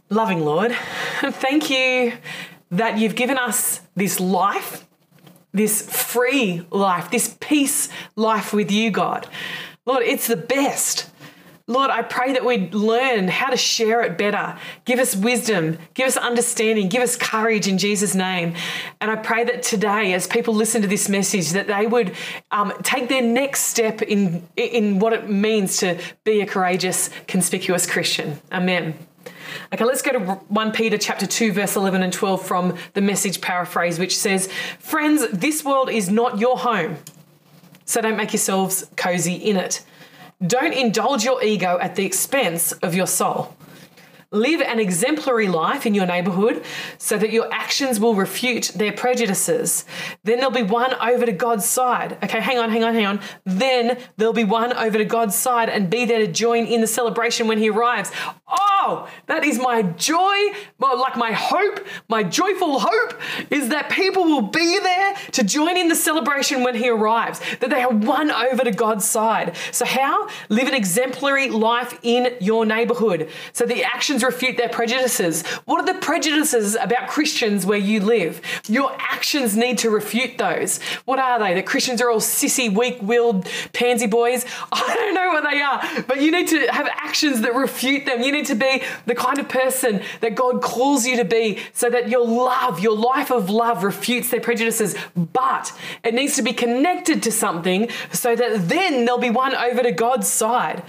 loving 0.09 0.43
Lord, 0.43 0.71
thank 1.21 1.69
you 1.69 2.13
that 2.71 2.97
you've 2.97 3.15
given 3.15 3.37
us 3.37 3.81
this 3.95 4.19
life, 4.19 4.87
this 5.53 5.87
free 5.87 6.65
life, 6.71 7.11
this 7.11 7.37
peace 7.39 7.89
life 8.15 8.51
with 8.51 8.71
you, 8.71 8.89
God. 8.89 9.27
Lord, 9.85 10.01
it's 10.03 10.27
the 10.27 10.35
best. 10.35 11.09
Lord, 11.69 11.91
I 11.91 12.01
pray 12.01 12.33
that 12.33 12.43
we'd 12.43 12.73
learn 12.73 13.27
how 13.27 13.51
to 13.51 13.55
share 13.55 14.01
it 14.01 14.17
better. 14.17 14.57
Give 14.85 14.97
us 14.97 15.15
wisdom, 15.15 15.77
give 15.93 16.07
us 16.07 16.17
understanding, 16.17 16.89
give 16.89 17.03
us 17.03 17.15
courage 17.15 17.67
in 17.67 17.77
Jesus' 17.77 18.15
name. 18.15 18.55
And 18.99 19.11
I 19.11 19.15
pray 19.17 19.43
that 19.43 19.61
today, 19.61 20.13
as 20.15 20.25
people 20.25 20.55
listen 20.55 20.81
to 20.81 20.87
this 20.87 21.07
message, 21.07 21.51
that 21.51 21.67
they 21.67 21.85
would 21.85 22.15
um, 22.49 22.73
take 22.81 23.07
their 23.07 23.21
next 23.21 23.65
step 23.65 24.01
in, 24.01 24.47
in 24.57 24.97
what 24.97 25.13
it 25.13 25.29
means 25.29 25.77
to 25.77 25.99
be 26.23 26.41
a 26.41 26.47
courageous, 26.47 27.11
conspicuous 27.27 27.85
Christian. 27.85 28.41
Amen. 28.51 28.97
Okay, 29.71 29.85
let's 29.85 30.01
go 30.01 30.13
to 30.13 30.19
1 30.19 30.71
Peter 30.71 30.97
chapter 30.97 31.27
2 31.27 31.51
verse 31.51 31.75
11 31.75 32.01
and 32.01 32.11
12 32.11 32.43
from 32.43 32.77
the 32.95 33.01
message 33.01 33.41
paraphrase 33.41 33.99
which 33.99 34.17
says, 34.17 34.49
"Friends, 34.79 35.27
this 35.31 35.63
world 35.63 35.91
is 35.91 36.09
not 36.09 36.39
your 36.39 36.57
home. 36.57 36.97
So 37.85 38.01
don't 38.01 38.17
make 38.17 38.33
yourselves 38.33 38.87
cozy 38.95 39.35
in 39.35 39.55
it." 39.55 39.83
Don't 40.45 40.73
indulge 40.73 41.25
your 41.25 41.43
ego 41.43 41.77
at 41.81 41.95
the 41.95 42.05
expense 42.05 42.71
of 42.71 42.95
your 42.95 43.07
soul. 43.07 43.55
Live 44.31 44.61
an 44.61 44.79
exemplary 44.79 45.47
life 45.47 45.85
in 45.85 45.93
your 45.95 46.05
neighborhood 46.05 46.63
so 46.97 47.17
that 47.17 47.31
your 47.31 47.51
actions 47.51 47.99
will 47.99 48.13
refute 48.13 48.71
their 48.75 48.93
prejudices. 48.93 49.85
Then 50.23 50.37
there'll 50.37 50.51
be 50.51 50.61
won 50.61 50.93
over 50.93 51.25
to 51.25 51.31
God's 51.31 51.65
side. 51.65 52.17
Okay, 52.23 52.39
hang 52.39 52.57
on, 52.57 52.69
hang 52.69 52.83
on, 52.83 52.93
hang 52.93 53.07
on. 53.07 53.19
Then 53.43 53.97
there'll 54.15 54.31
be 54.31 54.43
won 54.43 54.71
over 54.73 54.97
to 54.97 55.03
God's 55.03 55.35
side 55.35 55.67
and 55.67 55.89
be 55.89 56.05
there 56.05 56.19
to 56.19 56.31
join 56.31 56.65
in 56.67 56.79
the 56.79 56.87
celebration 56.87 57.47
when 57.47 57.57
he 57.57 57.69
arrives. 57.69 58.11
Oh, 58.47 58.68
that 59.27 59.43
is 59.43 59.59
my 59.59 59.81
joy, 59.83 60.37
like 60.79 61.17
my 61.17 61.31
hope, 61.31 61.85
my 62.07 62.23
joyful 62.23 62.79
hope 62.79 63.19
is 63.49 63.69
that 63.69 63.89
people 63.89 64.23
will 64.23 64.41
be 64.41 64.79
there 64.79 65.15
to 65.33 65.43
join 65.43 65.77
in 65.77 65.87
the 65.87 65.95
celebration 65.95 66.63
when 66.63 66.75
he 66.75 66.89
arrives, 66.89 67.41
that 67.59 67.69
they 67.69 67.81
are 67.81 67.91
won 67.91 68.31
over 68.31 68.63
to 68.63 68.71
God's 68.71 69.05
side. 69.05 69.55
So, 69.71 69.85
how? 69.85 70.29
Live 70.49 70.67
an 70.67 70.73
exemplary 70.73 71.49
life 71.49 71.99
in 72.03 72.35
your 72.39 72.65
neighborhood 72.65 73.29
so 73.53 73.65
the 73.65 73.83
actions 73.83 74.23
refute 74.23 74.57
their 74.57 74.69
prejudices. 74.69 75.45
What 75.65 75.81
are 75.81 75.93
the 75.93 75.99
prejudices 75.99 76.75
about 76.75 77.09
Christians 77.09 77.65
where 77.65 77.77
you 77.77 77.99
live? 77.99 78.41
Your 78.67 78.95
actions 78.97 79.57
need 79.57 79.79
to 79.79 79.89
refute 79.89 80.37
those. 80.37 80.81
What 81.05 81.19
are 81.19 81.39
they? 81.39 81.53
That 81.55 81.65
Christians 81.65 82.01
are 82.01 82.09
all 82.09 82.19
sissy, 82.19 82.73
weak 82.73 83.01
willed 83.01 83.47
pansy 83.73 84.07
boys? 84.07 84.45
I 84.71 84.95
don't 84.95 85.13
know 85.13 85.29
what 85.29 85.49
they 85.49 85.61
are, 85.61 86.03
but 86.07 86.21
you 86.21 86.31
need 86.31 86.47
to 86.49 86.67
have 86.71 86.87
actions 86.87 87.41
that 87.41 87.53
refute 87.53 88.05
them. 88.05 88.21
You 88.21 88.31
need 88.31 88.45
to 88.47 88.55
be 88.55 88.68
the 89.05 89.15
kind 89.15 89.39
of 89.39 89.49
person 89.49 90.01
that 90.21 90.35
God 90.35 90.61
calls 90.61 91.05
you 91.05 91.17
to 91.17 91.25
be 91.25 91.59
so 91.73 91.89
that 91.89 92.09
your 92.09 92.25
love, 92.25 92.79
your 92.79 92.95
life 92.95 93.31
of 93.31 93.49
love, 93.49 93.83
refutes 93.83 94.29
their 94.29 94.41
prejudices. 94.41 94.95
But 95.15 95.73
it 96.03 96.13
needs 96.13 96.35
to 96.35 96.41
be 96.41 96.53
connected 96.53 97.23
to 97.23 97.31
something 97.31 97.89
so 98.11 98.35
that 98.35 98.69
then 98.69 99.05
they'll 99.05 99.17
be 99.17 99.29
won 99.29 99.55
over 99.55 99.83
to 99.83 99.91
God's 99.91 100.27
side. 100.27 100.83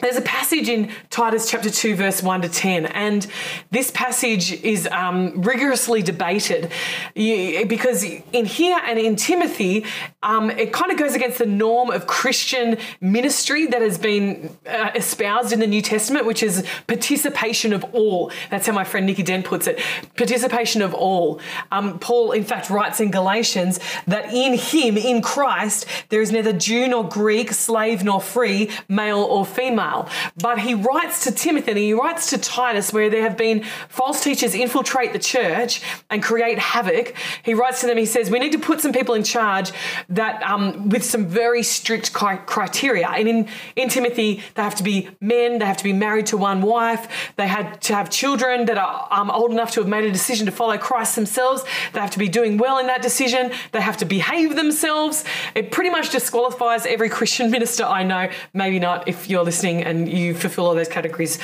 There's 0.00 0.16
a 0.16 0.22
passage 0.22 0.70
in 0.70 0.90
Titus 1.10 1.50
chapter 1.50 1.68
2, 1.68 1.94
verse 1.94 2.22
1 2.22 2.42
to 2.42 2.48
10, 2.48 2.86
and 2.86 3.26
this 3.70 3.90
passage 3.90 4.50
is 4.62 4.86
um, 4.86 5.42
rigorously 5.42 6.00
debated 6.02 6.72
because 7.14 8.02
in 8.02 8.46
here 8.46 8.80
and 8.86 8.98
in 8.98 9.16
Timothy, 9.16 9.84
um, 10.22 10.50
it 10.50 10.72
kind 10.72 10.90
of 10.90 10.96
goes 10.96 11.14
against 11.14 11.36
the 11.36 11.44
norm 11.44 11.90
of 11.90 12.06
Christian 12.06 12.78
ministry 13.02 13.66
that 13.66 13.82
has 13.82 13.98
been 13.98 14.56
uh, 14.66 14.90
espoused 14.94 15.52
in 15.52 15.60
the 15.60 15.66
New 15.66 15.82
Testament, 15.82 16.24
which 16.24 16.42
is 16.42 16.64
participation 16.86 17.74
of 17.74 17.84
all. 17.92 18.32
That's 18.50 18.66
how 18.66 18.72
my 18.72 18.84
friend 18.84 19.04
Nikki 19.04 19.22
Dent 19.22 19.44
puts 19.44 19.66
it 19.66 19.78
participation 20.16 20.80
of 20.80 20.94
all. 20.94 21.40
Um, 21.70 21.98
Paul, 21.98 22.32
in 22.32 22.44
fact, 22.44 22.70
writes 22.70 23.00
in 23.00 23.10
Galatians 23.10 23.78
that 24.06 24.32
in 24.32 24.54
him, 24.54 24.96
in 24.96 25.20
Christ, 25.20 25.84
there 26.08 26.22
is 26.22 26.32
neither 26.32 26.54
Jew 26.54 26.88
nor 26.88 27.06
Greek, 27.06 27.52
slave 27.52 28.02
nor 28.02 28.20
free, 28.20 28.70
male 28.88 29.18
or 29.18 29.44
female 29.44 29.89
but 30.36 30.58
he 30.58 30.74
writes 30.74 31.24
to 31.24 31.32
Timothy 31.32 31.70
and 31.70 31.78
he 31.78 31.94
writes 31.94 32.30
to 32.30 32.38
Titus, 32.38 32.92
where 32.92 33.10
there 33.10 33.22
have 33.22 33.36
been 33.36 33.64
false 33.88 34.22
teachers 34.22 34.54
infiltrate 34.54 35.12
the 35.12 35.18
church 35.18 35.82
and 36.08 36.22
create 36.22 36.58
havoc. 36.58 37.14
He 37.42 37.54
writes 37.54 37.80
to 37.80 37.86
them, 37.86 37.96
he 37.96 38.06
says, 38.06 38.30
We 38.30 38.38
need 38.38 38.52
to 38.52 38.58
put 38.58 38.80
some 38.80 38.92
people 38.92 39.14
in 39.14 39.24
charge 39.24 39.72
that 40.08 40.42
um, 40.42 40.88
with 40.88 41.04
some 41.04 41.26
very 41.26 41.62
strict 41.62 42.12
criteria. 42.12 43.08
And 43.08 43.28
in, 43.28 43.48
in 43.76 43.88
Timothy, 43.88 44.42
they 44.54 44.62
have 44.62 44.74
to 44.76 44.82
be 44.82 45.08
men, 45.20 45.58
they 45.58 45.66
have 45.66 45.76
to 45.78 45.84
be 45.84 45.92
married 45.92 46.26
to 46.26 46.36
one 46.36 46.62
wife, 46.62 47.32
they 47.36 47.48
had 47.48 47.80
to 47.82 47.94
have 47.94 48.10
children 48.10 48.66
that 48.66 48.78
are 48.78 49.08
um, 49.10 49.30
old 49.30 49.50
enough 49.50 49.72
to 49.72 49.80
have 49.80 49.88
made 49.88 50.04
a 50.04 50.12
decision 50.12 50.46
to 50.46 50.52
follow 50.52 50.78
Christ 50.78 51.16
themselves, 51.16 51.64
they 51.92 52.00
have 52.00 52.10
to 52.12 52.18
be 52.18 52.28
doing 52.28 52.58
well 52.58 52.78
in 52.78 52.86
that 52.86 53.02
decision, 53.02 53.52
they 53.72 53.80
have 53.80 53.96
to 53.98 54.04
behave 54.04 54.56
themselves. 54.56 55.24
It 55.54 55.70
pretty 55.70 55.90
much 55.90 56.10
disqualifies 56.10 56.86
every 56.86 57.08
Christian 57.08 57.50
minister 57.56 57.84
I 57.84 58.02
know. 58.02 58.30
Maybe 58.54 58.78
not 58.78 59.08
if 59.08 59.28
you're 59.28 59.44
listening 59.44 59.79
and 59.82 60.08
you 60.08 60.34
fulfill 60.34 60.66
all 60.66 60.74
those 60.74 60.88
categories. 60.88 61.38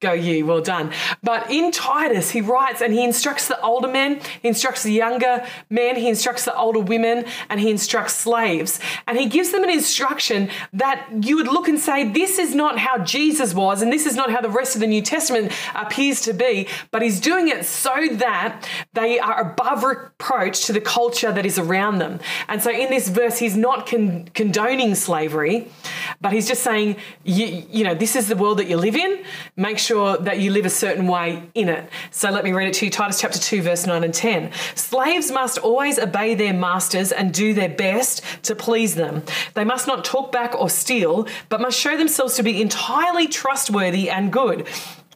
go 0.00 0.12
you, 0.12 0.46
well 0.46 0.60
done. 0.60 0.92
But 1.22 1.50
in 1.50 1.72
Titus, 1.72 2.30
he 2.30 2.40
writes 2.40 2.80
and 2.80 2.92
he 2.92 3.02
instructs 3.02 3.48
the 3.48 3.60
older 3.60 3.88
men, 3.88 4.20
he 4.42 4.48
instructs 4.48 4.84
the 4.84 4.92
younger 4.92 5.44
men, 5.70 5.96
he 5.96 6.08
instructs 6.08 6.44
the 6.44 6.56
older 6.56 6.78
women, 6.78 7.24
and 7.48 7.58
he 7.58 7.70
instructs 7.70 8.14
slaves. 8.14 8.78
And 9.08 9.18
he 9.18 9.26
gives 9.26 9.50
them 9.50 9.64
an 9.64 9.70
instruction 9.70 10.50
that 10.72 11.08
you 11.20 11.36
would 11.36 11.48
look 11.48 11.66
and 11.66 11.80
say, 11.80 12.08
this 12.08 12.38
is 12.38 12.54
not 12.54 12.78
how 12.78 12.98
Jesus 12.98 13.54
was, 13.54 13.82
and 13.82 13.92
this 13.92 14.06
is 14.06 14.14
not 14.14 14.30
how 14.30 14.40
the 14.40 14.48
rest 14.48 14.76
of 14.76 14.80
the 14.80 14.86
New 14.86 15.02
Testament 15.02 15.52
appears 15.74 16.20
to 16.22 16.32
be, 16.32 16.68
but 16.92 17.02
he's 17.02 17.18
doing 17.20 17.48
it 17.48 17.64
so 17.64 18.08
that 18.12 18.68
they 18.92 19.18
are 19.18 19.40
above 19.40 19.82
reproach 19.82 20.66
to 20.66 20.72
the 20.72 20.80
culture 20.80 21.32
that 21.32 21.44
is 21.44 21.58
around 21.58 21.98
them. 21.98 22.20
And 22.46 22.62
so 22.62 22.70
in 22.70 22.88
this 22.90 23.08
verse, 23.08 23.38
he's 23.38 23.56
not 23.56 23.88
con- 23.88 24.28
condoning 24.34 24.94
slavery, 24.94 25.68
but 26.20 26.32
he's 26.32 26.46
just 26.46 26.62
saying, 26.62 26.96
you, 27.24 27.64
you 27.70 27.84
know, 27.84 27.94
this 27.94 28.16
is 28.16 28.28
the 28.28 28.36
world 28.36 28.58
that 28.58 28.68
you 28.68 28.76
live 28.76 28.96
in. 28.96 29.22
Make 29.56 29.78
sure 29.78 30.16
that 30.18 30.38
you 30.38 30.50
live 30.50 30.64
a 30.64 30.70
certain 30.70 31.06
way 31.06 31.42
in 31.54 31.68
it. 31.68 31.88
So 32.10 32.30
let 32.30 32.44
me 32.44 32.52
read 32.52 32.68
it 32.68 32.74
to 32.74 32.86
you 32.86 32.90
Titus 32.90 33.20
chapter 33.20 33.38
2, 33.38 33.62
verse 33.62 33.86
9 33.86 34.04
and 34.04 34.14
10. 34.14 34.50
Slaves 34.74 35.30
must 35.30 35.58
always 35.58 35.98
obey 35.98 36.34
their 36.34 36.54
masters 36.54 37.12
and 37.12 37.32
do 37.32 37.52
their 37.52 37.68
best 37.68 38.22
to 38.44 38.54
please 38.54 38.94
them. 38.94 39.22
They 39.54 39.64
must 39.64 39.86
not 39.86 40.04
talk 40.04 40.32
back 40.32 40.54
or 40.54 40.70
steal, 40.70 41.28
but 41.48 41.60
must 41.60 41.78
show 41.78 41.96
themselves 41.96 42.36
to 42.36 42.42
be 42.42 42.62
entirely 42.62 43.28
trustworthy 43.28 44.08
and 44.08 44.32
good. 44.32 44.66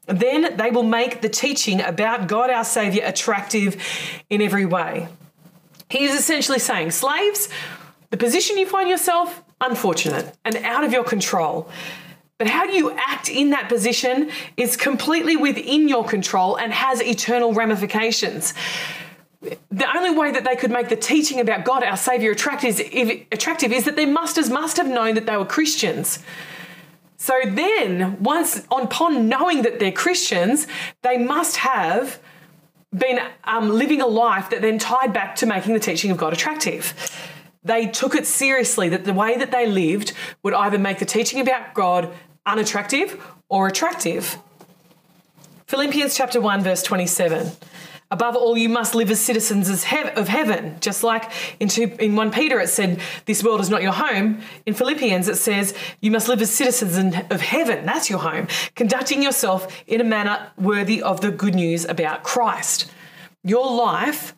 Then 0.06 0.56
they 0.56 0.70
will 0.70 0.82
make 0.82 1.22
the 1.22 1.28
teaching 1.28 1.80
about 1.80 2.28
God 2.28 2.50
our 2.50 2.64
Savior 2.64 3.02
attractive 3.04 3.82
in 4.28 4.42
every 4.42 4.66
way. 4.66 5.08
He 5.88 6.04
is 6.04 6.18
essentially 6.18 6.58
saying, 6.58 6.90
slaves, 6.90 7.48
the 8.10 8.16
position 8.16 8.58
you 8.58 8.66
find 8.66 8.90
yourself, 8.90 9.42
unfortunate 9.60 10.36
and 10.44 10.56
out 10.56 10.84
of 10.84 10.92
your 10.92 11.04
control. 11.04 11.70
But 12.42 12.50
how 12.50 12.64
you 12.64 12.90
act 12.98 13.28
in 13.28 13.50
that 13.50 13.68
position 13.68 14.28
is 14.56 14.76
completely 14.76 15.36
within 15.36 15.88
your 15.88 16.04
control 16.04 16.58
and 16.58 16.72
has 16.72 17.00
eternal 17.00 17.54
ramifications. 17.54 18.52
The 19.40 19.96
only 19.96 20.10
way 20.10 20.32
that 20.32 20.42
they 20.42 20.56
could 20.56 20.72
make 20.72 20.88
the 20.88 20.96
teaching 20.96 21.38
about 21.38 21.64
God, 21.64 21.84
our 21.84 21.96
Savior, 21.96 22.32
attractive 22.32 22.80
is, 22.80 23.20
attractive 23.30 23.70
is 23.70 23.84
that 23.84 23.94
their 23.94 24.08
masters 24.08 24.50
must 24.50 24.76
have 24.76 24.88
known 24.88 25.14
that 25.14 25.24
they 25.24 25.36
were 25.36 25.44
Christians. 25.44 26.18
So 27.16 27.38
then, 27.44 28.20
once 28.20 28.66
upon 28.72 29.28
knowing 29.28 29.62
that 29.62 29.78
they're 29.78 29.92
Christians, 29.92 30.66
they 31.02 31.18
must 31.18 31.58
have 31.58 32.18
been 32.92 33.20
um, 33.44 33.70
living 33.70 34.00
a 34.00 34.08
life 34.08 34.50
that 34.50 34.62
then 34.62 34.80
tied 34.80 35.12
back 35.12 35.36
to 35.36 35.46
making 35.46 35.74
the 35.74 35.80
teaching 35.80 36.10
of 36.10 36.16
God 36.16 36.32
attractive. 36.32 36.92
They 37.62 37.86
took 37.86 38.16
it 38.16 38.26
seriously 38.26 38.88
that 38.88 39.04
the 39.04 39.14
way 39.14 39.38
that 39.38 39.52
they 39.52 39.68
lived 39.68 40.12
would 40.42 40.54
either 40.54 40.78
make 40.78 40.98
the 40.98 41.04
teaching 41.04 41.38
about 41.38 41.74
God 41.74 42.12
unattractive 42.46 43.22
or 43.48 43.66
attractive. 43.66 44.38
Philippians 45.66 46.14
chapter 46.16 46.40
1 46.40 46.62
verse 46.62 46.82
27. 46.82 47.50
Above 48.12 48.36
all, 48.36 48.58
you 48.58 48.68
must 48.68 48.94
live 48.94 49.10
as 49.10 49.20
citizens 49.20 49.70
of 49.70 50.28
heaven. 50.28 50.76
Just 50.80 51.02
like 51.02 51.32
in, 51.58 51.68
two, 51.68 51.96
in 51.98 52.14
1 52.14 52.30
Peter 52.30 52.60
it 52.60 52.68
said, 52.68 53.00
This 53.24 53.42
world 53.42 53.62
is 53.62 53.70
not 53.70 53.82
your 53.82 53.94
home. 53.94 54.42
In 54.66 54.74
Philippians 54.74 55.28
it 55.28 55.36
says, 55.36 55.74
You 56.02 56.10
must 56.10 56.28
live 56.28 56.42
as 56.42 56.50
citizens 56.50 57.14
of 57.30 57.40
heaven. 57.40 57.86
That's 57.86 58.10
your 58.10 58.18
home. 58.18 58.48
Conducting 58.74 59.22
yourself 59.22 59.82
in 59.86 59.98
a 60.02 60.04
manner 60.04 60.50
worthy 60.58 61.02
of 61.02 61.22
the 61.22 61.30
good 61.30 61.54
news 61.54 61.86
about 61.86 62.22
Christ. 62.22 62.90
Your 63.42 63.74
life 63.74 64.34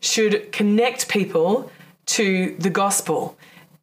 should 0.00 0.52
connect 0.52 1.08
people 1.08 1.72
to 2.06 2.54
the 2.58 2.70
gospel. 2.70 3.38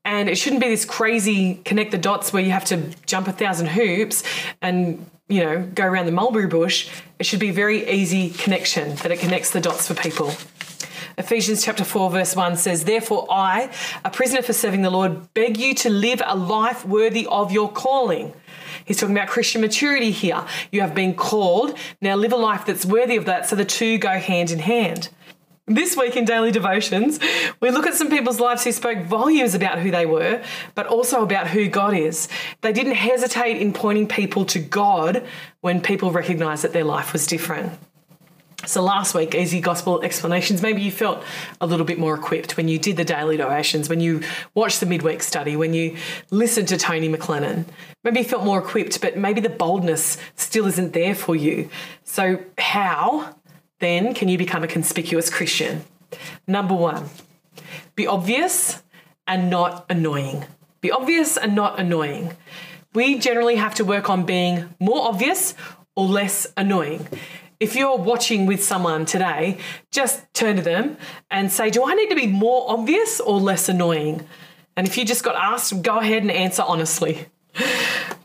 And 0.05 0.29
it 0.29 0.37
shouldn't 0.37 0.61
be 0.61 0.69
this 0.69 0.85
crazy 0.85 1.55
connect 1.65 1.91
the 1.91 1.97
dots 1.97 2.33
where 2.33 2.43
you 2.43 2.51
have 2.51 2.65
to 2.65 2.89
jump 3.05 3.27
a 3.27 3.31
thousand 3.31 3.67
hoops 3.67 4.23
and, 4.61 5.09
you 5.29 5.43
know, 5.43 5.69
go 5.73 5.85
around 5.85 6.07
the 6.07 6.11
mulberry 6.11 6.47
bush. 6.47 6.89
It 7.19 7.25
should 7.25 7.39
be 7.39 7.49
a 7.49 7.53
very 7.53 7.89
easy 7.89 8.29
connection 8.29 8.95
that 8.97 9.11
it 9.11 9.19
connects 9.19 9.51
the 9.51 9.61
dots 9.61 9.87
for 9.87 9.93
people. 9.93 10.33
Ephesians 11.17 11.63
chapter 11.63 11.83
4, 11.83 12.09
verse 12.09 12.35
1 12.35 12.57
says, 12.57 12.85
Therefore, 12.85 13.27
I, 13.29 13.69
a 14.03 14.09
prisoner 14.09 14.41
for 14.41 14.53
serving 14.53 14.81
the 14.81 14.89
Lord, 14.89 15.31
beg 15.33 15.57
you 15.57 15.75
to 15.75 15.89
live 15.89 16.21
a 16.25 16.35
life 16.35 16.85
worthy 16.85 17.27
of 17.29 17.51
your 17.51 17.71
calling. 17.71 18.33
He's 18.83 18.97
talking 18.97 19.15
about 19.15 19.27
Christian 19.27 19.61
maturity 19.61 20.11
here. 20.11 20.43
You 20.71 20.81
have 20.81 20.95
been 20.95 21.13
called, 21.13 21.77
now 22.01 22.15
live 22.15 22.33
a 22.33 22.37
life 22.37 22.65
that's 22.65 22.85
worthy 22.85 23.15
of 23.15 23.25
that, 23.25 23.47
so 23.47 23.55
the 23.55 23.63
two 23.63 23.97
go 23.99 24.09
hand 24.09 24.49
in 24.51 24.59
hand. 24.59 25.09
This 25.67 25.95
week 25.95 26.17
in 26.17 26.25
Daily 26.25 26.51
Devotions, 26.51 27.21
we 27.61 27.71
look 27.71 27.87
at 27.87 27.93
some 27.93 28.09
people's 28.09 28.41
lives 28.41 28.65
who 28.65 28.73
spoke 28.73 29.05
volumes 29.05 29.55
about 29.55 29.79
who 29.79 29.91
they 29.91 30.05
were, 30.05 30.43
but 30.75 30.87
also 30.87 31.23
about 31.23 31.47
who 31.47 31.69
God 31.69 31.93
is. 31.93 32.27
They 32.59 32.73
didn't 32.73 32.95
hesitate 32.95 33.61
in 33.61 33.71
pointing 33.71 34.09
people 34.09 34.43
to 34.47 34.59
God 34.59 35.25
when 35.61 35.79
people 35.79 36.11
recognized 36.11 36.65
that 36.65 36.73
their 36.73 36.83
life 36.83 37.13
was 37.13 37.25
different. 37.25 37.79
So, 38.65 38.81
last 38.81 39.15
week, 39.15 39.35
Easy 39.35 39.61
Gospel 39.61 40.01
Explanations, 40.01 40.61
maybe 40.61 40.81
you 40.81 40.91
felt 40.91 41.23
a 41.61 41.65
little 41.65 41.85
bit 41.85 41.97
more 41.97 42.13
equipped 42.13 42.57
when 42.57 42.67
you 42.67 42.77
did 42.77 42.97
the 42.97 43.05
daily 43.05 43.37
devotions, 43.37 43.87
when 43.87 44.01
you 44.01 44.21
watched 44.55 44.81
the 44.81 44.85
midweek 44.85 45.23
study, 45.23 45.55
when 45.55 45.73
you 45.73 45.95
listened 46.29 46.67
to 46.69 46.77
Tony 46.77 47.07
McLennan. 47.07 47.63
Maybe 48.03 48.19
you 48.19 48.25
felt 48.25 48.43
more 48.43 48.59
equipped, 48.59 48.99
but 48.99 49.15
maybe 49.15 49.39
the 49.39 49.49
boldness 49.49 50.17
still 50.35 50.65
isn't 50.65 50.91
there 50.91 51.15
for 51.15 51.37
you. 51.37 51.69
So, 52.03 52.43
how 52.57 53.35
then 53.83 54.13
can 54.13 54.29
you 54.29 54.37
become 54.37 54.63
a 54.63 54.67
conspicuous 54.67 55.29
Christian? 55.29 55.83
Number 56.47 56.73
one, 56.73 57.09
be 57.95 58.07
obvious 58.07 58.81
and 59.27 59.49
not 59.49 59.85
annoying. 59.89 60.45
Be 60.81 60.91
obvious 60.91 61.37
and 61.37 61.55
not 61.55 61.79
annoying. 61.79 62.35
We 62.93 63.17
generally 63.17 63.55
have 63.55 63.75
to 63.75 63.85
work 63.85 64.09
on 64.09 64.25
being 64.25 64.73
more 64.79 65.07
obvious 65.07 65.55
or 65.95 66.05
less 66.05 66.47
annoying. 66.57 67.07
If 67.59 67.75
you're 67.75 67.97
watching 67.97 68.45
with 68.45 68.63
someone 68.63 69.05
today, 69.05 69.57
just 69.91 70.21
turn 70.33 70.57
to 70.57 70.61
them 70.61 70.97
and 71.31 71.51
say, 71.51 71.69
Do 71.69 71.85
I 71.85 71.93
need 71.93 72.09
to 72.09 72.15
be 72.15 72.27
more 72.27 72.69
obvious 72.69 73.19
or 73.19 73.39
less 73.39 73.69
annoying? 73.69 74.27
And 74.75 74.87
if 74.87 74.97
you 74.97 75.05
just 75.05 75.23
got 75.23 75.35
asked, 75.35 75.81
go 75.81 75.99
ahead 75.99 76.23
and 76.23 76.31
answer 76.31 76.63
honestly. 76.65 77.27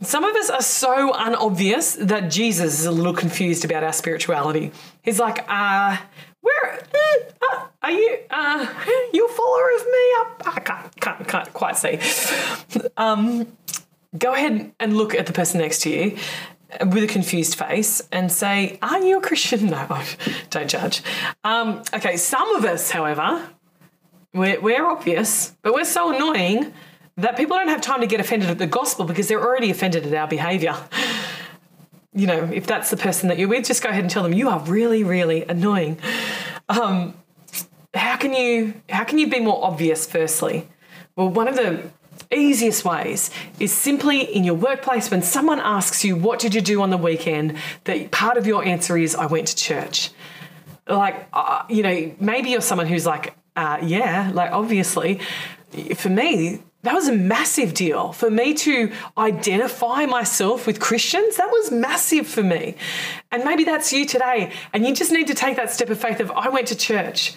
Some 0.00 0.24
of 0.24 0.34
us 0.36 0.48
are 0.50 0.62
so 0.62 1.12
unobvious 1.12 1.94
that 1.96 2.30
Jesus 2.30 2.78
is 2.80 2.86
a 2.86 2.92
little 2.92 3.14
confused 3.14 3.64
about 3.64 3.82
our 3.82 3.92
spirituality. 3.92 4.70
He's 5.02 5.18
like, 5.18 5.44
uh, 5.48 5.96
where 6.40 6.78
uh, 7.42 7.66
are 7.82 7.90
you? 7.90 8.18
Uh, 8.30 8.66
you 9.12 9.26
a 9.26 9.28
follower 9.28 9.70
of 9.74 9.84
me? 9.86 9.92
I, 9.92 10.34
I 10.46 10.60
can't, 10.60 11.00
can't, 11.00 11.28
can't 11.28 11.52
quite 11.52 11.76
see. 11.76 11.98
Um, 12.96 13.48
go 14.16 14.34
ahead 14.34 14.72
and 14.78 14.96
look 14.96 15.14
at 15.14 15.26
the 15.26 15.32
person 15.32 15.60
next 15.60 15.82
to 15.82 15.90
you 15.90 16.16
with 16.80 17.02
a 17.02 17.06
confused 17.08 17.56
face 17.56 18.06
and 18.12 18.30
say, 18.30 18.78
Are 18.82 19.02
you 19.02 19.18
a 19.18 19.20
Christian? 19.20 19.66
No, 19.68 20.02
don't 20.50 20.70
judge. 20.70 21.02
Um, 21.44 21.82
okay, 21.92 22.16
some 22.16 22.54
of 22.56 22.64
us, 22.64 22.90
however, 22.90 23.48
we're, 24.32 24.60
we're 24.60 24.86
obvious, 24.86 25.56
but 25.62 25.74
we're 25.74 25.84
so 25.84 26.14
annoying 26.14 26.72
that 27.18 27.36
people 27.36 27.56
don't 27.56 27.68
have 27.68 27.80
time 27.80 28.00
to 28.00 28.06
get 28.06 28.20
offended 28.20 28.48
at 28.48 28.58
the 28.58 28.66
gospel 28.66 29.04
because 29.04 29.28
they're 29.28 29.42
already 29.42 29.70
offended 29.70 30.06
at 30.06 30.14
our 30.14 30.28
behavior. 30.28 30.76
You 32.14 32.26
know, 32.26 32.44
if 32.52 32.66
that's 32.66 32.90
the 32.90 32.96
person 32.96 33.28
that 33.28 33.38
you're 33.38 33.48
with, 33.48 33.66
just 33.66 33.82
go 33.82 33.90
ahead 33.90 34.02
and 34.02 34.10
tell 34.10 34.22
them 34.22 34.32
you 34.32 34.48
are 34.48 34.60
really, 34.60 35.04
really 35.04 35.44
annoying. 35.44 35.98
Um, 36.68 37.14
how 37.92 38.16
can 38.16 38.34
you 38.34 38.74
how 38.88 39.04
can 39.04 39.18
you 39.18 39.28
be 39.28 39.40
more 39.40 39.62
obvious? 39.64 40.06
Firstly, 40.06 40.68
well, 41.16 41.28
one 41.28 41.48
of 41.48 41.56
the 41.56 41.90
easiest 42.32 42.84
ways 42.84 43.30
is 43.58 43.72
simply 43.72 44.20
in 44.20 44.44
your 44.44 44.54
workplace 44.54 45.10
when 45.10 45.22
someone 45.22 45.58
asks 45.58 46.04
you 46.04 46.14
what 46.14 46.38
did 46.38 46.54
you 46.54 46.60
do 46.60 46.82
on 46.82 46.90
the 46.90 46.96
weekend 46.96 47.56
that 47.84 48.10
part 48.10 48.36
of 48.36 48.46
your 48.46 48.62
answer 48.64 48.98
is 48.98 49.14
i 49.14 49.24
went 49.24 49.46
to 49.46 49.56
church 49.56 50.10
like 50.86 51.26
uh, 51.32 51.62
you 51.70 51.82
know 51.82 52.14
maybe 52.20 52.50
you're 52.50 52.60
someone 52.60 52.86
who's 52.86 53.06
like 53.06 53.34
uh, 53.56 53.78
yeah 53.82 54.30
like 54.34 54.50
obviously 54.52 55.20
for 55.94 56.08
me 56.08 56.62
that 56.82 56.94
was 56.94 57.08
a 57.08 57.12
massive 57.12 57.74
deal 57.74 58.12
for 58.12 58.30
me 58.30 58.54
to 58.54 58.92
identify 59.16 60.06
myself 60.06 60.66
with 60.66 60.78
Christians. 60.78 61.36
That 61.36 61.50
was 61.50 61.72
massive 61.72 62.26
for 62.26 62.42
me. 62.42 62.76
And 63.32 63.44
maybe 63.44 63.64
that's 63.64 63.92
you 63.92 64.06
today. 64.06 64.52
And 64.72 64.86
you 64.86 64.94
just 64.94 65.10
need 65.10 65.26
to 65.26 65.34
take 65.34 65.56
that 65.56 65.70
step 65.70 65.90
of 65.90 66.00
faith 66.00 66.20
of 66.20 66.30
I 66.30 66.48
went 66.50 66.68
to 66.68 66.76
church. 66.76 67.34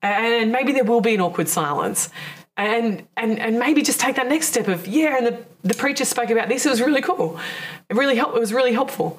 And 0.00 0.52
maybe 0.52 0.72
there 0.72 0.84
will 0.84 1.00
be 1.00 1.14
an 1.14 1.20
awkward 1.20 1.48
silence. 1.48 2.08
And 2.56 3.04
and 3.16 3.40
and 3.40 3.58
maybe 3.58 3.82
just 3.82 3.98
take 3.98 4.14
that 4.14 4.28
next 4.28 4.46
step 4.46 4.68
of, 4.68 4.86
yeah, 4.86 5.18
and 5.18 5.26
the, 5.26 5.44
the 5.64 5.74
preacher 5.74 6.04
spoke 6.04 6.30
about 6.30 6.48
this. 6.48 6.64
It 6.64 6.70
was 6.70 6.80
really 6.80 7.02
cool. 7.02 7.40
It 7.90 7.96
really 7.96 8.14
helped 8.14 8.36
it 8.36 8.40
was 8.40 8.52
really 8.52 8.72
helpful. 8.72 9.18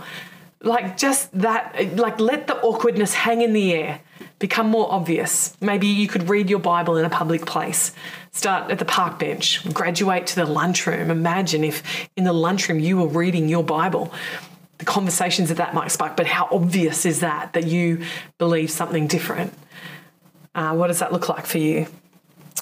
Like 0.61 0.95
just 0.95 1.37
that, 1.37 1.97
like 1.97 2.21
let 2.21 2.47
the 2.47 2.55
awkwardness 2.61 3.13
hang 3.13 3.41
in 3.41 3.51
the 3.51 3.73
air 3.73 3.99
become 4.39 4.69
more 4.69 4.91
obvious. 4.91 5.55
Maybe 5.61 5.87
you 5.87 6.07
could 6.07 6.29
read 6.29 6.49
your 6.49 6.59
Bible 6.59 6.97
in 6.97 7.05
a 7.05 7.09
public 7.09 7.45
place. 7.45 7.93
Start 8.31 8.71
at 8.71 8.79
the 8.79 8.85
park 8.85 9.19
bench, 9.19 9.71
graduate 9.73 10.27
to 10.27 10.35
the 10.35 10.45
lunchroom. 10.45 11.09
Imagine 11.09 11.63
if 11.63 12.09
in 12.15 12.23
the 12.23 12.33
lunchroom 12.33 12.79
you 12.79 12.97
were 12.97 13.07
reading 13.07 13.47
your 13.47 13.63
Bible. 13.63 14.13
The 14.77 14.85
conversations 14.85 15.49
that 15.49 15.57
that 15.57 15.73
might 15.73 15.91
spark, 15.91 16.17
but 16.17 16.27
how 16.27 16.49
obvious 16.51 17.05
is 17.05 17.21
that 17.21 17.53
that 17.53 17.65
you 17.65 18.03
believe 18.37 18.69
something 18.69 19.07
different? 19.07 19.53
Uh, 20.53 20.75
what 20.75 20.87
does 20.87 20.99
that 20.99 21.13
look 21.13 21.29
like 21.29 21.45
for 21.45 21.57
you? 21.57 21.87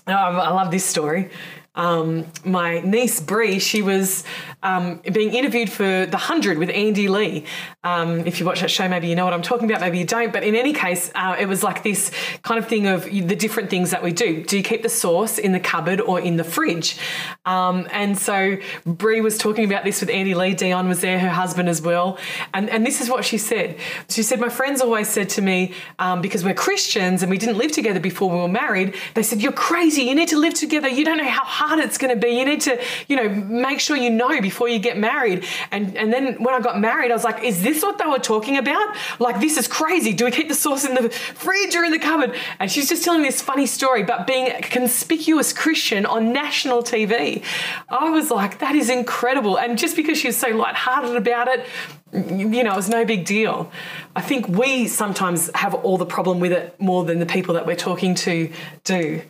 Oh, 0.07 0.13
I 0.13 0.51
love 0.51 0.69
this 0.69 0.86
story. 0.86 1.29
Um, 1.75 2.27
my 2.46 2.82
niece 2.82 3.20
Brie, 3.20 3.58
she 3.58 3.82
was 3.82 4.24
um, 4.62 5.01
being 5.12 5.34
interviewed 5.34 5.72
for 5.72 6.06
The 6.06 6.18
Hundred 6.18 6.60
with 6.60 6.70
Andy 6.70 7.08
Lee. 7.08 7.46
Um, 7.84 8.27
if 8.27 8.39
you 8.39 8.46
watch 8.46 8.62
that 8.62 8.70
show, 8.70 8.88
maybe 8.88 9.08
you 9.08 9.15
know 9.15 9.25
what 9.25 9.34
I'm 9.34 9.42
talking 9.42 9.70
about, 9.70 9.82
maybe 9.82 9.98
you 9.98 10.06
don't. 10.06 10.32
But 10.32 10.44
in 10.44 10.56
any 10.56 10.72
case, 10.74 11.12
uh, 11.15 11.36
it 11.39 11.48
was 11.48 11.63
like 11.63 11.82
this 11.82 12.12
kind 12.44 12.60
of 12.60 12.68
thing 12.68 12.86
of 12.86 13.06
the 13.06 13.36
different 13.36 13.72
things 13.72 13.89
that 13.89 14.03
we 14.03 14.12
do. 14.12 14.44
Do 14.44 14.56
you 14.58 14.63
keep 14.63 14.84
the 14.84 14.89
sauce 14.89 15.39
in 15.39 15.51
the 15.51 15.60
cupboard 15.60 16.00
or 16.00 16.20
in 16.20 16.38
the 16.38 16.44
fridge? 16.44 16.98
Um, 17.46 17.88
and 17.92 18.18
so 18.18 18.58
Brie 18.86 19.22
was 19.22 19.39
talking 19.39 19.65
about 19.65 19.84
this 19.84 20.00
with 20.00 20.12
Andy 20.12 20.36
Lee. 20.36 20.53
Dion 20.53 20.88
was 20.88 21.01
there, 21.01 21.18
her 21.18 21.30
husband 21.30 21.70
as 21.70 21.82
well. 21.82 22.20
And, 22.53 22.70
and 22.70 22.86
this 22.86 23.01
is 23.01 23.10
what 23.10 23.25
she 23.25 23.39
said. 23.39 23.77
She 24.10 24.22
said, 24.22 24.39
My 24.39 24.50
friends 24.50 24.80
always 24.80 25.10
said 25.10 25.30
to 25.30 25.42
me, 25.42 25.74
um, 25.98 26.22
because 26.22 26.44
we're 26.44 26.53
Christians 26.53 27.24
and 27.24 27.32
we 27.32 27.39
didn't 27.39 27.58
live 27.58 27.72
together 27.72 28.00
before 28.00 28.30
we 28.30 28.38
were 28.38 28.48
married, 28.48 28.94
they 29.15 29.24
said, 29.24 29.42
You're 29.42 29.51
crazy. 29.51 30.03
You 30.03 30.13
need 30.13 30.27
to 30.27 30.38
live 30.38 30.53
together. 30.53 30.88
You 30.88 31.03
don't 31.03 31.18
know 31.18 31.27
how 31.27 31.44
hard 31.44 31.62
it's 31.79 31.98
going 31.98 32.13
to 32.13 32.20
be. 32.20 32.34
You 32.34 32.46
need 32.46 32.62
to, 32.62 32.82
you 33.08 33.15
know, 33.15 33.29
make 33.29 33.79
sure 33.79 33.96
you 33.96 34.10
know 34.10 34.41
before 34.41 34.70
you 34.70 34.79
get 34.79 34.98
married. 34.98 35.46
And, 35.72 35.96
and 35.98 36.12
then 36.12 36.36
when 36.43 36.53
I 36.53 36.60
got 36.60 36.79
married, 36.79 37.12
I 37.12 37.13
was 37.13 37.24
like, 37.24 37.43
Is 37.43 37.63
this 37.63 37.82
what 37.82 37.98
they 37.98 38.05
were 38.05 38.20
talking 38.20 38.58
about? 38.58 38.96
Like, 39.20 39.39
this 39.39 39.58
is 39.58 39.67
crazy. 39.67 40.13
Do 40.13 40.25
we 40.25 40.32
keep 40.32 40.48
the 40.48 40.55
sauce 40.55 40.86
in 40.86 40.96
the 40.96 41.10
fridge 41.10 41.75
or 41.75 41.84
in 41.84 41.91
the 41.91 42.00
cupboard? 42.00 42.36
And 42.60 42.72
she's 42.72 42.89
just 42.89 43.03
telling 43.03 43.22
this 43.22 43.41
funny 43.41 43.65
story, 43.65 44.03
but 44.03 44.27
being 44.27 44.48
a 44.48 44.62
conspicuous 44.62 45.53
Christian 45.53 46.05
on 46.05 46.34
national 46.34 46.84
TV. 46.84 47.43
I 47.89 48.10
was 48.10 48.32
like, 48.32 48.60
That 48.60 48.75
is 48.75 48.89
incredible. 48.89 49.58
And 49.58 49.77
just 49.77 49.96
because 49.96 50.17
she 50.17 50.27
was 50.27 50.38
so 50.38 50.50
lighthearted 50.50 51.15
about 51.15 51.48
it, 51.48 51.65
you 52.13 52.63
know, 52.63 52.74
it 52.74 52.75
was 52.75 52.89
no 52.89 53.05
big 53.05 53.25
deal. 53.25 53.72
I 54.15 54.22
think 54.22 54.48
we 54.48 54.88
sometimes 54.88 55.50
have 55.55 55.74
all 55.74 55.98
the 55.98 56.05
problem 56.05 56.39
with 56.39 56.51
it 56.51 56.79
more 56.79 57.03
than 57.03 57.20
the 57.20 57.25
people 57.25 57.55
that 57.55 57.65
we're 57.65 57.75
talking 57.75 58.13
to 58.15 58.51
do. 58.84 59.22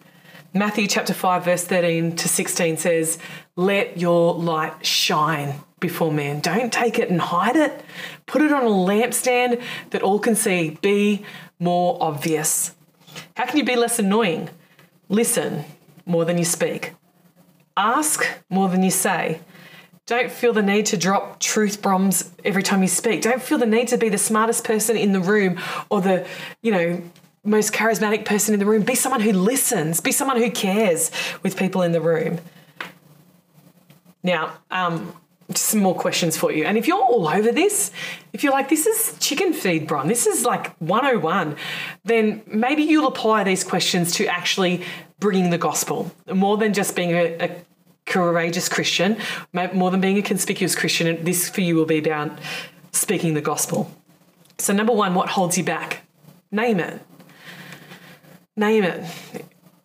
Matthew 0.55 0.85
chapter 0.85 1.15
5, 1.15 1.45
verse 1.45 1.63
13 1.63 2.15
to 2.15 2.29
16 2.29 2.77
says, 2.77 3.17
Let 3.55 3.97
your 3.97 4.35
light 4.35 4.85
shine 4.85 5.55
before 5.79 6.11
men. 6.11 6.41
Don't 6.41 6.71
take 6.71 6.99
it 6.99 7.09
and 7.09 7.19
hide 7.19 7.55
it. 7.55 7.83
Put 8.27 8.43
it 8.43 8.53
on 8.53 8.63
a 8.63 8.69
lampstand 8.69 9.59
that 9.89 10.03
all 10.03 10.19
can 10.19 10.35
see. 10.35 10.77
Be 10.79 11.25
more 11.57 11.97
obvious. 11.99 12.75
How 13.35 13.47
can 13.47 13.57
you 13.57 13.65
be 13.65 13.75
less 13.75 13.97
annoying? 13.97 14.51
Listen 15.09 15.65
more 16.05 16.23
than 16.23 16.37
you 16.37 16.45
speak. 16.45 16.93
Ask 17.75 18.23
more 18.47 18.69
than 18.69 18.83
you 18.83 18.91
say. 18.91 19.39
Don't 20.05 20.31
feel 20.31 20.53
the 20.53 20.61
need 20.61 20.85
to 20.87 20.97
drop 20.97 21.39
truth 21.39 21.81
bombs 21.81 22.31
every 22.45 22.61
time 22.61 22.83
you 22.83 22.87
speak. 22.87 23.23
Don't 23.23 23.41
feel 23.41 23.57
the 23.57 23.65
need 23.65 23.87
to 23.87 23.97
be 23.97 24.09
the 24.09 24.19
smartest 24.19 24.65
person 24.65 24.97
in 24.97 25.13
the 25.13 25.19
room 25.19 25.59
or 25.89 25.99
the, 25.99 26.27
you 26.61 26.71
know, 26.71 27.01
most 27.43 27.73
charismatic 27.73 28.25
person 28.25 28.53
in 28.53 28.59
the 28.59 28.65
room. 28.65 28.83
Be 28.83 28.95
someone 28.95 29.21
who 29.21 29.33
listens. 29.33 29.99
Be 29.99 30.11
someone 30.11 30.37
who 30.37 30.49
cares 30.49 31.11
with 31.41 31.57
people 31.57 31.81
in 31.81 31.91
the 31.91 32.01
room. 32.01 32.39
Now, 34.23 34.53
um, 34.71 35.13
just 35.51 35.65
some 35.65 35.81
more 35.81 35.95
questions 35.95 36.37
for 36.37 36.51
you. 36.51 36.63
And 36.63 36.77
if 36.77 36.87
you're 36.87 37.01
all 37.01 37.27
over 37.27 37.51
this, 37.51 37.91
if 38.31 38.43
you're 38.43 38.53
like, 38.53 38.69
this 38.69 38.85
is 38.85 39.17
chicken 39.19 39.53
feed, 39.53 39.87
Bron, 39.87 40.07
this 40.07 40.25
is 40.25 40.45
like 40.45 40.73
101, 40.77 41.57
then 42.05 42.41
maybe 42.47 42.83
you'll 42.83 43.07
apply 43.07 43.43
these 43.43 43.63
questions 43.63 44.13
to 44.13 44.25
actually 44.27 44.83
bringing 45.19 45.49
the 45.49 45.57
gospel 45.57 46.11
more 46.33 46.57
than 46.57 46.73
just 46.73 46.95
being 46.95 47.11
a, 47.11 47.37
a 47.39 47.55
courageous 48.05 48.69
Christian, 48.69 49.17
more 49.73 49.91
than 49.91 50.01
being 50.01 50.17
a 50.17 50.21
conspicuous 50.21 50.75
Christian, 50.75 51.23
this 51.23 51.49
for 51.49 51.61
you 51.61 51.75
will 51.75 51.85
be 51.85 51.97
about 51.97 52.37
speaking 52.91 53.33
the 53.33 53.41
gospel. 53.41 53.91
So, 54.57 54.73
number 54.73 54.93
one, 54.93 55.13
what 55.13 55.29
holds 55.29 55.57
you 55.57 55.63
back? 55.63 56.03
Name 56.51 56.79
it. 56.79 57.01
Name 58.55 58.83
it. 58.83 59.03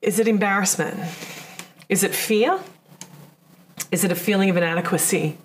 Is 0.03 0.19
it 0.19 0.29
embarrassment? 0.29 0.99
Is 1.89 2.03
it 2.03 2.15
fear? 2.15 2.61
Is 3.91 4.05
it 4.05 4.13
a 4.13 4.15
feeling 4.15 4.51
of 4.51 4.57
inadequacy? 4.57 5.39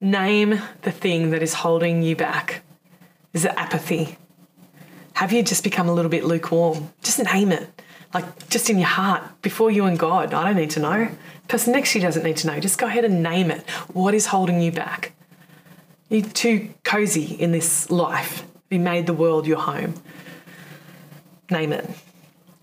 Name 0.00 0.60
the 0.82 0.90
thing 0.90 1.30
that 1.30 1.42
is 1.42 1.54
holding 1.54 2.02
you 2.02 2.16
back. 2.16 2.62
Is 3.32 3.44
it 3.44 3.52
apathy? 3.56 4.18
Have 5.14 5.32
you 5.32 5.42
just 5.42 5.62
become 5.62 5.88
a 5.88 5.92
little 5.92 6.10
bit 6.10 6.24
lukewarm? 6.24 6.92
Just 7.02 7.22
name 7.22 7.52
it 7.52 7.70
like 8.14 8.48
just 8.48 8.70
in 8.70 8.78
your 8.78 8.88
heart 8.88 9.22
before 9.42 9.70
you 9.70 9.84
and 9.84 9.98
God. 9.98 10.32
I 10.32 10.44
don't 10.44 10.56
need 10.56 10.70
to 10.70 10.80
know. 10.80 11.08
Person 11.48 11.72
next 11.72 11.92
to 11.92 11.98
you 11.98 12.04
doesn't 12.04 12.22
need 12.22 12.36
to 12.38 12.46
know. 12.46 12.60
Just 12.60 12.78
go 12.78 12.86
ahead 12.86 13.04
and 13.04 13.22
name 13.22 13.50
it. 13.50 13.68
What 13.92 14.14
is 14.14 14.26
holding 14.26 14.62
you 14.62 14.70
back? 14.70 15.12
You're 16.08 16.22
too 16.22 16.70
cozy 16.84 17.34
in 17.34 17.50
this 17.50 17.90
life. 17.90 18.46
You 18.70 18.78
made 18.78 19.06
the 19.06 19.12
world 19.12 19.46
your 19.46 19.58
home. 19.58 19.94
Name 21.50 21.72
it. 21.72 21.88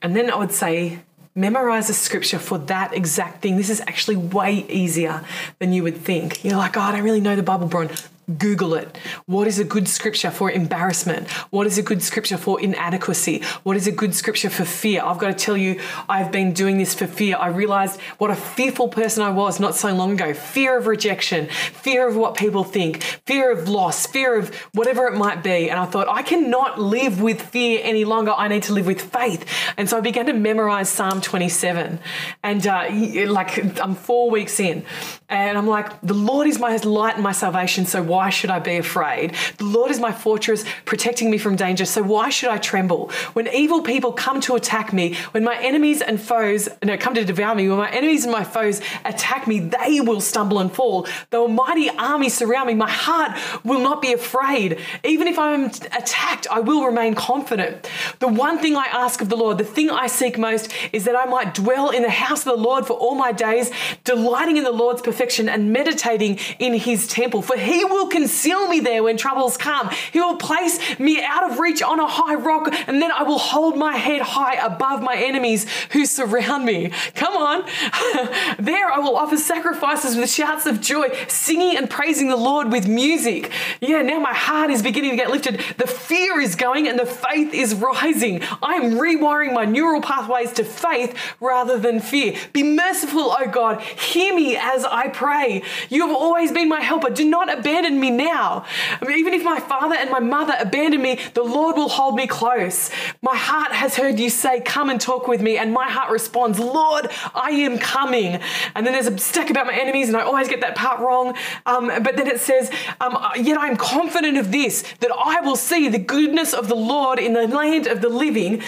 And 0.01 0.15
then 0.15 0.31
I 0.31 0.35
would 0.35 0.51
say, 0.51 0.99
memorize 1.35 1.89
a 1.89 1.93
scripture 1.93 2.39
for 2.39 2.57
that 2.57 2.93
exact 2.93 3.41
thing. 3.41 3.57
This 3.57 3.69
is 3.69 3.81
actually 3.81 4.17
way 4.17 4.65
easier 4.67 5.23
than 5.59 5.73
you 5.73 5.83
would 5.83 5.97
think. 5.97 6.43
You're 6.43 6.57
like, 6.57 6.75
oh, 6.75 6.81
I 6.81 6.91
don't 6.91 7.03
really 7.03 7.21
know 7.21 7.35
the 7.35 7.43
Bible, 7.43 7.67
Bron. 7.67 7.89
Google 8.37 8.73
it. 8.75 8.97
What 9.25 9.47
is 9.47 9.59
a 9.59 9.63
good 9.63 9.87
scripture 9.87 10.31
for 10.31 10.51
embarrassment? 10.51 11.29
What 11.49 11.67
is 11.67 11.77
a 11.77 11.81
good 11.81 12.01
scripture 12.01 12.37
for 12.37 12.59
inadequacy? 12.61 13.43
What 13.63 13.77
is 13.77 13.87
a 13.87 13.91
good 13.91 14.15
scripture 14.15 14.49
for 14.49 14.65
fear? 14.65 15.01
I've 15.03 15.17
got 15.17 15.27
to 15.27 15.45
tell 15.45 15.57
you, 15.57 15.79
I've 16.07 16.31
been 16.31 16.53
doing 16.53 16.77
this 16.77 16.93
for 16.93 17.07
fear. 17.07 17.35
I 17.37 17.47
realized 17.47 17.99
what 18.17 18.31
a 18.31 18.35
fearful 18.35 18.87
person 18.87 19.23
I 19.23 19.31
was 19.31 19.59
not 19.59 19.75
so 19.75 19.93
long 19.93 20.13
ago. 20.13 20.33
Fear 20.33 20.77
of 20.77 20.87
rejection, 20.87 21.47
fear 21.47 22.07
of 22.07 22.15
what 22.15 22.35
people 22.35 22.63
think, 22.63 23.03
fear 23.25 23.51
of 23.51 23.67
loss, 23.67 24.05
fear 24.05 24.37
of 24.37 24.53
whatever 24.73 25.07
it 25.07 25.15
might 25.15 25.43
be. 25.43 25.69
And 25.69 25.79
I 25.79 25.85
thought, 25.85 26.07
I 26.07 26.21
cannot 26.21 26.79
live 26.79 27.21
with 27.21 27.41
fear 27.41 27.79
any 27.83 28.05
longer. 28.05 28.31
I 28.31 28.47
need 28.47 28.63
to 28.63 28.73
live 28.73 28.85
with 28.85 29.01
faith. 29.01 29.45
And 29.77 29.89
so 29.89 29.97
I 29.97 30.01
began 30.01 30.27
to 30.27 30.33
memorize 30.33 30.89
Psalm 30.89 31.21
27. 31.21 31.99
And 32.43 32.67
uh, 32.67 32.87
like, 33.27 33.79
I'm 33.79 33.95
four 33.95 34.29
weeks 34.29 34.59
in, 34.59 34.85
and 35.31 35.57
I'm 35.57 35.65
like, 35.65 36.01
the 36.01 36.13
Lord 36.13 36.45
is 36.45 36.59
my 36.59 36.75
light 36.75 37.15
and 37.15 37.23
my 37.23 37.31
salvation. 37.31 37.85
So 37.85 38.03
why 38.03 38.29
should 38.29 38.49
I 38.49 38.59
be 38.59 38.75
afraid? 38.75 39.33
The 39.57 39.63
Lord 39.63 39.89
is 39.89 39.97
my 39.97 40.11
fortress, 40.11 40.65
protecting 40.83 41.31
me 41.31 41.37
from 41.37 41.55
danger. 41.55 41.85
So 41.85 42.03
why 42.03 42.29
should 42.29 42.49
I 42.49 42.57
tremble? 42.57 43.09
When 43.31 43.47
evil 43.47 43.81
people 43.81 44.11
come 44.11 44.41
to 44.41 44.55
attack 44.55 44.91
me, 44.91 45.15
when 45.31 45.45
my 45.45 45.57
enemies 45.57 46.01
and 46.01 46.21
foes, 46.21 46.67
no, 46.83 46.97
come 46.97 47.13
to 47.13 47.23
devour 47.23 47.55
me, 47.55 47.69
when 47.69 47.77
my 47.77 47.89
enemies 47.89 48.25
and 48.25 48.33
my 48.33 48.43
foes 48.43 48.81
attack 49.05 49.47
me, 49.47 49.59
they 49.59 50.01
will 50.01 50.19
stumble 50.19 50.59
and 50.59 50.69
fall. 50.69 51.07
Though 51.29 51.45
a 51.45 51.49
mighty 51.49 51.89
army 51.89 52.27
surround 52.27 52.67
me, 52.67 52.73
my 52.73 52.91
heart 52.91 53.31
will 53.63 53.79
not 53.79 54.01
be 54.01 54.11
afraid. 54.11 54.79
Even 55.05 55.29
if 55.29 55.39
I'm 55.39 55.67
attacked, 55.67 56.45
I 56.51 56.59
will 56.59 56.85
remain 56.85 57.15
confident. 57.15 57.89
The 58.19 58.27
one 58.27 58.59
thing 58.59 58.75
I 58.75 58.87
ask 58.91 59.21
of 59.21 59.29
the 59.29 59.37
Lord, 59.37 59.59
the 59.59 59.63
thing 59.63 59.89
I 59.89 60.07
seek 60.07 60.37
most, 60.37 60.73
is 60.91 61.05
that 61.05 61.15
I 61.15 61.23
might 61.23 61.53
dwell 61.53 61.89
in 61.89 62.03
the 62.03 62.09
house 62.09 62.45
of 62.45 62.57
the 62.57 62.61
Lord 62.61 62.85
for 62.85 62.97
all 62.97 63.15
my 63.15 63.31
days, 63.31 63.71
delighting 64.03 64.57
in 64.57 64.65
the 64.65 64.71
Lord's 64.71 65.01
perfection 65.01 65.20
and 65.21 65.71
meditating 65.71 66.39
in 66.59 66.73
his 66.73 67.07
temple. 67.07 67.41
For 67.41 67.57
he 67.57 67.85
will 67.85 68.07
conceal 68.07 68.67
me 68.67 68.79
there 68.79 69.03
when 69.03 69.17
troubles 69.17 69.57
come. 69.57 69.89
He 70.11 70.19
will 70.19 70.37
place 70.37 70.99
me 70.99 71.23
out 71.23 71.49
of 71.49 71.59
reach 71.59 71.81
on 71.81 71.99
a 71.99 72.07
high 72.07 72.35
rock, 72.35 72.73
and 72.87 73.01
then 73.01 73.11
I 73.11 73.23
will 73.23 73.37
hold 73.37 73.77
my 73.77 73.97
head 73.97 74.21
high 74.21 74.55
above 74.55 75.01
my 75.01 75.15
enemies 75.15 75.65
who 75.91 76.05
surround 76.05 76.65
me. 76.65 76.91
Come 77.15 77.35
on. 77.35 77.61
there 78.59 78.89
I 78.89 78.99
will 78.99 79.15
offer 79.15 79.37
sacrifices 79.37 80.15
with 80.15 80.29
shouts 80.29 80.65
of 80.65 80.81
joy, 80.81 81.09
singing 81.27 81.77
and 81.77 81.89
praising 81.89 82.29
the 82.29 82.35
Lord 82.35 82.71
with 82.71 82.87
music. 82.87 83.51
Yeah, 83.79 84.01
now 84.01 84.19
my 84.19 84.33
heart 84.33 84.71
is 84.71 84.81
beginning 84.81 85.11
to 85.11 85.17
get 85.17 85.29
lifted. 85.29 85.61
The 85.77 85.87
fear 85.87 86.39
is 86.39 86.55
going 86.55 86.87
and 86.87 86.99
the 86.99 87.05
faith 87.05 87.53
is 87.53 87.75
rising. 87.75 88.41
I 88.61 88.75
am 88.75 88.93
rewiring 88.93 89.53
my 89.53 89.65
neural 89.65 90.01
pathways 90.01 90.51
to 90.53 90.63
faith 90.63 91.15
rather 91.39 91.77
than 91.77 91.99
fear. 91.99 92.35
Be 92.53 92.63
merciful, 92.63 93.35
oh 93.37 93.47
God. 93.51 93.81
Hear 93.81 94.33
me 94.35 94.57
as 94.57 94.85
I 94.85 95.07
pray. 95.13 95.63
You 95.89 96.07
have 96.07 96.15
always 96.15 96.51
been 96.51 96.69
my 96.69 96.81
helper. 96.81 97.09
Do 97.09 97.27
not 97.27 97.51
abandon 97.51 97.99
me 97.99 98.09
now. 98.09 98.65
I 99.01 99.05
mean, 99.05 99.17
even 99.19 99.33
if 99.33 99.43
my 99.43 99.59
father 99.59 99.95
and 99.95 100.09
my 100.09 100.19
mother 100.19 100.55
abandon 100.59 101.01
me, 101.01 101.19
the 101.33 101.43
Lord 101.43 101.75
will 101.75 101.89
hold 101.89 102.15
me 102.15 102.27
close. 102.27 102.89
My 103.21 103.35
heart 103.35 103.71
has 103.71 103.95
heard 103.95 104.19
you 104.19 104.29
say, 104.29 104.61
Come 104.61 104.89
and 104.89 104.99
talk 104.99 105.27
with 105.27 105.41
me. 105.41 105.57
And 105.57 105.73
my 105.73 105.89
heart 105.89 106.11
responds, 106.11 106.59
Lord, 106.59 107.09
I 107.33 107.51
am 107.51 107.77
coming. 107.77 108.39
And 108.75 108.85
then 108.85 108.93
there's 108.93 109.07
a 109.07 109.17
stack 109.17 109.49
about 109.49 109.67
my 109.67 109.73
enemies, 109.73 110.07
and 110.07 110.17
I 110.17 110.21
always 110.21 110.47
get 110.47 110.61
that 110.61 110.75
part 110.75 110.99
wrong. 110.99 111.35
Um, 111.65 111.87
but 111.87 112.17
then 112.17 112.27
it 112.27 112.39
says, 112.39 112.71
um, 112.99 113.17
Yet 113.35 113.57
I 113.57 113.67
am 113.67 113.77
confident 113.77 114.37
of 114.37 114.51
this, 114.51 114.83
that 114.99 115.11
I 115.11 115.41
will 115.41 115.55
see 115.55 115.89
the 115.89 115.99
goodness 115.99 116.53
of 116.53 116.67
the 116.67 116.75
Lord 116.75 117.19
in 117.19 117.33
the 117.33 117.47
land 117.47 117.87
of 117.87 118.01
the 118.01 118.09
living. 118.09 118.61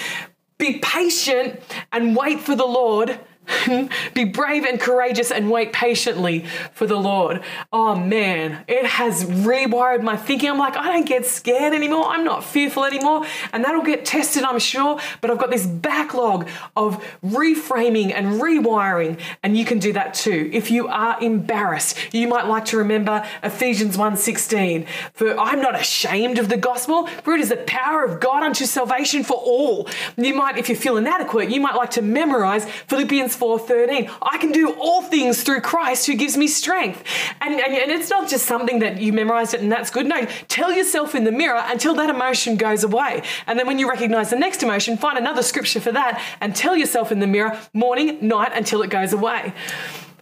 Be 0.58 0.80
patient 0.80 1.60
and 1.92 2.16
wait 2.16 2.40
for 2.40 2.56
the 2.56 2.66
Lord 2.66 3.20
Be 4.14 4.24
brave 4.24 4.64
and 4.64 4.80
courageous 4.80 5.32
and 5.32 5.52
wait 5.52 5.74
patiently 5.74 6.46
for 6.74 6.86
the 6.86 6.96
Lord. 6.96 7.42
Oh 7.72 7.96
man, 7.96 8.64
it 8.68 8.86
has 8.86 9.26
rewired 9.26 10.02
my 10.02 10.16
thinking. 10.16 10.50
I'm 10.50 10.58
like, 10.58 10.78
I 10.78 10.94
don't 10.94 11.08
get 11.08 11.26
scared 11.26 11.74
anymore. 11.74 12.06
I'm 12.08 12.24
not 12.24 12.44
fearful 12.44 12.86
anymore. 12.86 13.26
And 13.52 13.64
that'll 13.64 13.84
get 13.84 14.06
tested, 14.06 14.44
I'm 14.44 14.60
sure. 14.60 15.00
But 15.22 15.30
I've 15.30 15.38
got 15.38 15.52
this 15.52 15.66
backlog 15.66 16.48
of 16.76 17.04
reframing 17.24 18.14
and 18.14 18.42
rewiring. 18.42 19.20
And 19.42 19.58
you 19.58 19.66
can 19.66 19.80
do 19.80 19.94
that 19.94 20.14
too. 20.14 20.50
If 20.54 20.72
you 20.72 20.88
are 20.88 21.22
embarrassed, 21.22 21.98
you 22.14 22.28
might 22.28 22.48
like 22.48 22.66
to 22.66 22.78
remember 22.78 23.26
Ephesians 23.44 23.98
1:16. 23.98 24.86
For 25.14 25.38
I'm 25.38 25.62
not 25.62 25.80
ashamed 25.80 26.40
of 26.40 26.50
the 26.50 26.58
gospel, 26.58 27.08
for 27.24 27.34
it 27.34 27.42
is 27.42 27.50
the 27.50 27.58
power 27.58 28.04
of 28.04 28.20
God 28.20 28.44
unto 28.44 28.66
salvation 28.66 29.24
for 29.24 29.36
all. 29.36 29.88
You 30.18 30.34
might, 30.34 30.58
if 30.58 30.70
you 30.70 30.76
feel 30.76 30.98
inadequate, 30.98 31.50
you 31.50 31.60
might 31.60 31.76
like 31.76 31.92
to 31.92 32.02
memorize 32.02 32.66
Philippians 32.88 33.33
4 33.36 33.60
13. 33.60 34.10
I 34.22 34.38
can 34.38 34.52
do 34.52 34.74
all 34.74 35.02
things 35.02 35.44
through 35.44 35.62
Christ 35.62 36.08
who 36.08 36.16
gives 36.16 36.38
me 36.38 36.48
strength. 36.48 37.04
And, 37.42 37.54
and, 37.54 37.74
and 37.74 37.92
it's 37.92 38.10
not 38.10 38.30
just 38.30 38.46
something 38.46 38.80
that 38.80 39.02
you 39.02 39.14
memorized 39.14 39.54
it 39.54 39.62
and 39.62 39.72
that's 39.72 39.90
good. 39.90 40.06
No, 40.06 40.26
tell 40.48 40.72
yourself 40.72 41.16
in 41.16 41.24
the 41.24 41.32
mirror 41.32 41.62
until 41.66 41.96
that 41.96 42.10
emotion 42.10 42.56
goes 42.56 42.84
away. 42.84 43.24
And 43.48 43.58
then 43.58 43.68
when 43.68 43.80
you 43.80 43.90
recognize 43.90 44.30
the 44.30 44.38
next 44.38 44.64
emotion, 44.64 44.98
find 44.98 45.18
another 45.18 45.44
scripture 45.44 45.80
for 45.80 45.92
that 45.92 46.22
and 46.42 46.56
tell 46.56 46.76
yourself 46.76 47.12
in 47.12 47.20
the 47.20 47.28
mirror 47.28 47.60
morning, 47.74 48.28
night 48.28 48.52
until 48.54 48.82
it 48.82 48.90
goes 48.90 49.14
away 49.14 49.54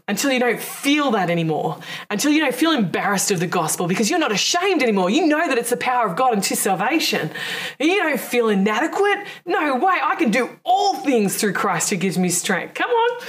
until 0.07 0.31
you 0.31 0.39
don't 0.39 0.59
feel 0.59 1.11
that 1.11 1.29
anymore, 1.29 1.79
until 2.09 2.31
you 2.31 2.41
don't 2.41 2.55
feel 2.55 2.71
embarrassed 2.71 3.31
of 3.31 3.39
the 3.39 3.47
gospel 3.47 3.87
because 3.87 4.09
you're 4.09 4.19
not 4.19 4.31
ashamed 4.31 4.81
anymore. 4.81 5.09
You 5.09 5.27
know 5.27 5.47
that 5.47 5.57
it's 5.57 5.69
the 5.69 5.77
power 5.77 6.07
of 6.07 6.15
God 6.15 6.33
unto 6.33 6.55
salvation. 6.55 7.31
And 7.79 7.89
you 7.89 7.97
don't 7.97 8.19
feel 8.19 8.49
inadequate. 8.49 9.25
No 9.45 9.75
way, 9.75 9.97
I 10.01 10.15
can 10.15 10.31
do 10.31 10.49
all 10.63 10.95
things 10.95 11.37
through 11.37 11.53
Christ 11.53 11.89
who 11.89 11.95
gives 11.95 12.17
me 12.17 12.29
strength. 12.29 12.73
Come 12.73 12.91
on. 12.91 13.21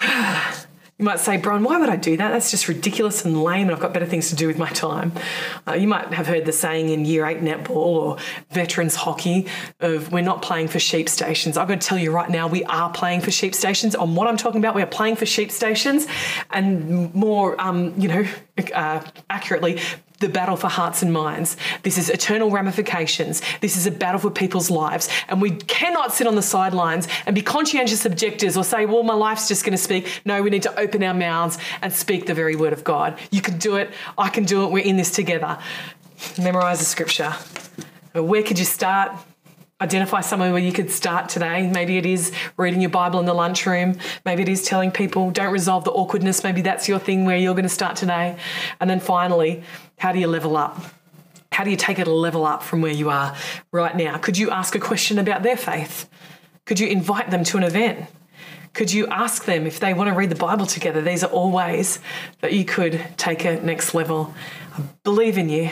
You 1.02 1.06
might 1.06 1.18
say, 1.18 1.36
Bron, 1.36 1.64
why 1.64 1.78
would 1.78 1.88
I 1.88 1.96
do 1.96 2.16
that? 2.16 2.30
That's 2.30 2.52
just 2.52 2.68
ridiculous 2.68 3.24
and 3.24 3.42
lame, 3.42 3.62
and 3.62 3.72
I've 3.72 3.80
got 3.80 3.92
better 3.92 4.06
things 4.06 4.28
to 4.28 4.36
do 4.36 4.46
with 4.46 4.56
my 4.56 4.68
time. 4.68 5.10
Uh, 5.66 5.72
you 5.72 5.88
might 5.88 6.14
have 6.14 6.28
heard 6.28 6.44
the 6.44 6.52
saying 6.52 6.90
in 6.90 7.04
year 7.04 7.26
eight 7.26 7.40
netball 7.40 7.70
or 7.70 8.18
veterans 8.50 8.94
hockey 8.94 9.48
of 9.80 10.12
we're 10.12 10.20
not 10.20 10.42
playing 10.42 10.68
for 10.68 10.78
sheep 10.78 11.08
stations. 11.08 11.56
I'm 11.56 11.66
going 11.66 11.80
to 11.80 11.84
tell 11.84 11.98
you 11.98 12.12
right 12.12 12.30
now, 12.30 12.46
we 12.46 12.62
are 12.66 12.88
playing 12.88 13.22
for 13.22 13.32
sheep 13.32 13.52
stations. 13.52 13.96
On 13.96 14.14
what 14.14 14.28
I'm 14.28 14.36
talking 14.36 14.60
about, 14.60 14.76
we 14.76 14.82
are 14.82 14.86
playing 14.86 15.16
for 15.16 15.26
sheep 15.26 15.50
stations, 15.50 16.06
and 16.52 17.12
more, 17.12 17.60
um, 17.60 17.94
you 18.00 18.06
know, 18.06 18.24
uh, 18.74 19.02
accurately, 19.30 19.80
the 20.22 20.28
battle 20.28 20.56
for 20.56 20.68
hearts 20.68 21.02
and 21.02 21.12
minds. 21.12 21.56
This 21.82 21.98
is 21.98 22.08
eternal 22.08 22.50
ramifications. 22.50 23.42
This 23.60 23.76
is 23.76 23.86
a 23.86 23.90
battle 23.90 24.20
for 24.20 24.30
people's 24.30 24.70
lives. 24.70 25.08
And 25.28 25.42
we 25.42 25.50
cannot 25.50 26.14
sit 26.14 26.26
on 26.26 26.36
the 26.36 26.42
sidelines 26.42 27.08
and 27.26 27.34
be 27.34 27.42
conscientious 27.42 28.06
objectors 28.06 28.56
or 28.56 28.64
say, 28.64 28.86
well, 28.86 29.02
my 29.02 29.14
life's 29.14 29.48
just 29.48 29.64
going 29.64 29.72
to 29.72 29.82
speak. 29.82 30.22
No, 30.24 30.40
we 30.42 30.50
need 30.50 30.62
to 30.62 30.78
open 30.78 31.02
our 31.02 31.14
mouths 31.14 31.58
and 31.82 31.92
speak 31.92 32.26
the 32.26 32.34
very 32.34 32.56
word 32.56 32.72
of 32.72 32.84
God. 32.84 33.18
You 33.30 33.42
can 33.42 33.58
do 33.58 33.76
it. 33.76 33.90
I 34.16 34.28
can 34.28 34.44
do 34.44 34.64
it. 34.64 34.70
We're 34.70 34.84
in 34.84 34.96
this 34.96 35.10
together. 35.10 35.58
Memorize 36.40 36.78
the 36.78 36.84
scripture. 36.84 37.34
Where 38.14 38.42
could 38.42 38.58
you 38.58 38.64
start? 38.64 39.12
Identify 39.82 40.20
somewhere 40.20 40.52
where 40.52 40.62
you 40.62 40.72
could 40.72 40.90
start 40.90 41.28
today. 41.28 41.68
Maybe 41.68 41.98
it 41.98 42.06
is 42.06 42.32
reading 42.56 42.80
your 42.80 42.90
Bible 42.90 43.18
in 43.18 43.26
the 43.26 43.34
lunchroom. 43.34 43.98
Maybe 44.24 44.42
it 44.42 44.48
is 44.48 44.62
telling 44.62 44.92
people, 44.92 45.30
don't 45.30 45.52
resolve 45.52 45.84
the 45.84 45.90
awkwardness. 45.90 46.44
Maybe 46.44 46.62
that's 46.62 46.88
your 46.88 47.00
thing 47.00 47.24
where 47.24 47.36
you're 47.36 47.54
going 47.54 47.64
to 47.64 47.68
start 47.68 47.96
today. 47.96 48.36
And 48.80 48.88
then 48.88 49.00
finally, 49.00 49.64
how 49.98 50.12
do 50.12 50.20
you 50.20 50.28
level 50.28 50.56
up? 50.56 50.78
How 51.50 51.64
do 51.64 51.70
you 51.70 51.76
take 51.76 51.98
it 51.98 52.06
a 52.06 52.12
level 52.12 52.46
up 52.46 52.62
from 52.62 52.80
where 52.80 52.92
you 52.92 53.10
are 53.10 53.36
right 53.72 53.94
now? 53.94 54.16
Could 54.18 54.38
you 54.38 54.50
ask 54.50 54.74
a 54.74 54.78
question 54.78 55.18
about 55.18 55.42
their 55.42 55.56
faith? 55.56 56.08
Could 56.64 56.78
you 56.78 56.86
invite 56.86 57.30
them 57.30 57.44
to 57.44 57.58
an 57.58 57.64
event? 57.64 58.08
Could 58.72 58.92
you 58.92 59.06
ask 59.08 59.44
them 59.44 59.66
if 59.66 59.80
they 59.80 59.92
want 59.92 60.08
to 60.08 60.14
read 60.14 60.30
the 60.30 60.36
Bible 60.36 60.64
together? 60.64 61.02
These 61.02 61.24
are 61.24 61.30
all 61.30 61.50
ways 61.50 61.98
that 62.40 62.54
you 62.54 62.64
could 62.64 63.04
take 63.18 63.44
it 63.44 63.64
next 63.64 63.94
level. 63.94 64.32
I 64.78 64.82
believe 65.02 65.36
in 65.36 65.50
you. 65.50 65.70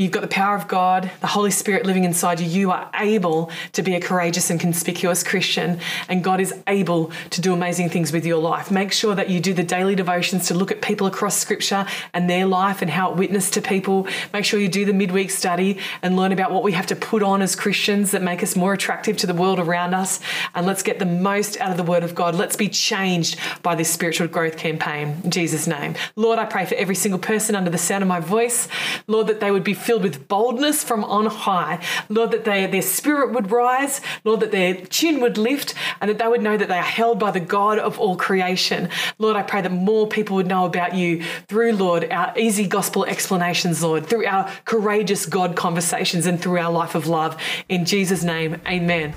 You've 0.00 0.12
got 0.12 0.22
the 0.22 0.28
power 0.28 0.56
of 0.56 0.66
God, 0.66 1.10
the 1.20 1.26
Holy 1.26 1.50
Spirit 1.50 1.84
living 1.84 2.04
inside 2.04 2.40
you. 2.40 2.46
You 2.46 2.70
are 2.70 2.90
able 2.94 3.50
to 3.72 3.82
be 3.82 3.94
a 3.94 4.00
courageous 4.00 4.48
and 4.48 4.58
conspicuous 4.58 5.22
Christian, 5.22 5.78
and 6.08 6.24
God 6.24 6.40
is 6.40 6.54
able 6.66 7.12
to 7.28 7.42
do 7.42 7.52
amazing 7.52 7.90
things 7.90 8.10
with 8.10 8.24
your 8.24 8.38
life. 8.38 8.70
Make 8.70 8.92
sure 8.92 9.14
that 9.14 9.28
you 9.28 9.40
do 9.40 9.52
the 9.52 9.62
daily 9.62 9.94
devotions 9.94 10.46
to 10.46 10.54
look 10.54 10.70
at 10.70 10.80
people 10.80 11.06
across 11.06 11.36
Scripture 11.36 11.84
and 12.14 12.30
their 12.30 12.46
life 12.46 12.80
and 12.80 12.90
how 12.90 13.10
it 13.10 13.18
witnessed 13.18 13.52
to 13.52 13.60
people. 13.60 14.08
Make 14.32 14.46
sure 14.46 14.58
you 14.58 14.70
do 14.70 14.86
the 14.86 14.94
midweek 14.94 15.30
study 15.30 15.76
and 16.00 16.16
learn 16.16 16.32
about 16.32 16.50
what 16.50 16.62
we 16.62 16.72
have 16.72 16.86
to 16.86 16.96
put 16.96 17.22
on 17.22 17.42
as 17.42 17.54
Christians 17.54 18.12
that 18.12 18.22
make 18.22 18.42
us 18.42 18.56
more 18.56 18.72
attractive 18.72 19.18
to 19.18 19.26
the 19.26 19.34
world 19.34 19.58
around 19.58 19.92
us. 19.92 20.18
And 20.54 20.66
let's 20.66 20.82
get 20.82 20.98
the 20.98 21.04
most 21.04 21.60
out 21.60 21.72
of 21.72 21.76
the 21.76 21.82
Word 21.82 22.04
of 22.04 22.14
God. 22.14 22.34
Let's 22.34 22.56
be 22.56 22.70
changed 22.70 23.38
by 23.62 23.74
this 23.74 23.90
spiritual 23.90 24.28
growth 24.28 24.56
campaign. 24.56 25.20
In 25.24 25.30
Jesus' 25.30 25.66
name. 25.66 25.94
Lord, 26.16 26.38
I 26.38 26.46
pray 26.46 26.64
for 26.64 26.76
every 26.76 26.94
single 26.94 27.20
person 27.20 27.54
under 27.54 27.70
the 27.70 27.76
sound 27.76 28.00
of 28.00 28.08
my 28.08 28.20
voice. 28.20 28.66
Lord, 29.06 29.26
that 29.26 29.40
they 29.40 29.50
would 29.50 29.62
be 29.62 29.74
filled 29.90 30.04
with 30.04 30.28
boldness 30.28 30.84
from 30.84 31.02
on 31.02 31.26
high. 31.26 31.84
Lord, 32.08 32.30
that 32.30 32.44
they, 32.44 32.64
their 32.68 32.80
spirit 32.80 33.32
would 33.32 33.50
rise. 33.50 34.00
Lord, 34.22 34.38
that 34.38 34.52
their 34.52 34.76
chin 34.86 35.18
would 35.18 35.36
lift 35.36 35.74
and 36.00 36.08
that 36.08 36.18
they 36.18 36.28
would 36.28 36.42
know 36.42 36.56
that 36.56 36.68
they 36.68 36.78
are 36.78 36.82
held 37.00 37.18
by 37.18 37.32
the 37.32 37.40
God 37.40 37.76
of 37.80 37.98
all 37.98 38.14
creation. 38.14 38.88
Lord, 39.18 39.34
I 39.34 39.42
pray 39.42 39.62
that 39.62 39.72
more 39.72 40.06
people 40.06 40.36
would 40.36 40.46
know 40.46 40.64
about 40.64 40.94
you 40.94 41.24
through, 41.48 41.72
Lord, 41.72 42.08
our 42.12 42.32
easy 42.38 42.68
gospel 42.68 43.04
explanations, 43.04 43.82
Lord, 43.82 44.06
through 44.06 44.26
our 44.26 44.48
courageous 44.64 45.26
God 45.26 45.56
conversations 45.56 46.24
and 46.24 46.40
through 46.40 46.58
our 46.58 46.70
life 46.70 46.94
of 46.94 47.08
love. 47.08 47.36
In 47.68 47.84
Jesus' 47.84 48.22
name, 48.22 48.60
amen. 48.68 49.12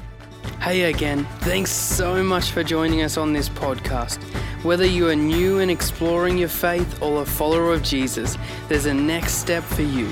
Hey 0.59 0.83
again, 0.83 1.25
thanks 1.41 1.71
so 1.71 2.23
much 2.23 2.49
for 2.49 2.63
joining 2.63 3.03
us 3.03 3.15
on 3.15 3.31
this 3.31 3.47
podcast. 3.47 4.17
Whether 4.63 4.85
you 4.85 5.07
are 5.09 5.15
new 5.15 5.59
and 5.59 5.69
exploring 5.69 6.37
your 6.37 6.49
faith 6.49 6.99
or 6.99 7.21
a 7.21 7.25
follower 7.25 7.73
of 7.73 7.83
Jesus, 7.83 8.39
there's 8.69 8.87
a 8.87 8.93
next 8.93 9.35
step 9.35 9.63
for 9.63 9.83
you. 9.83 10.11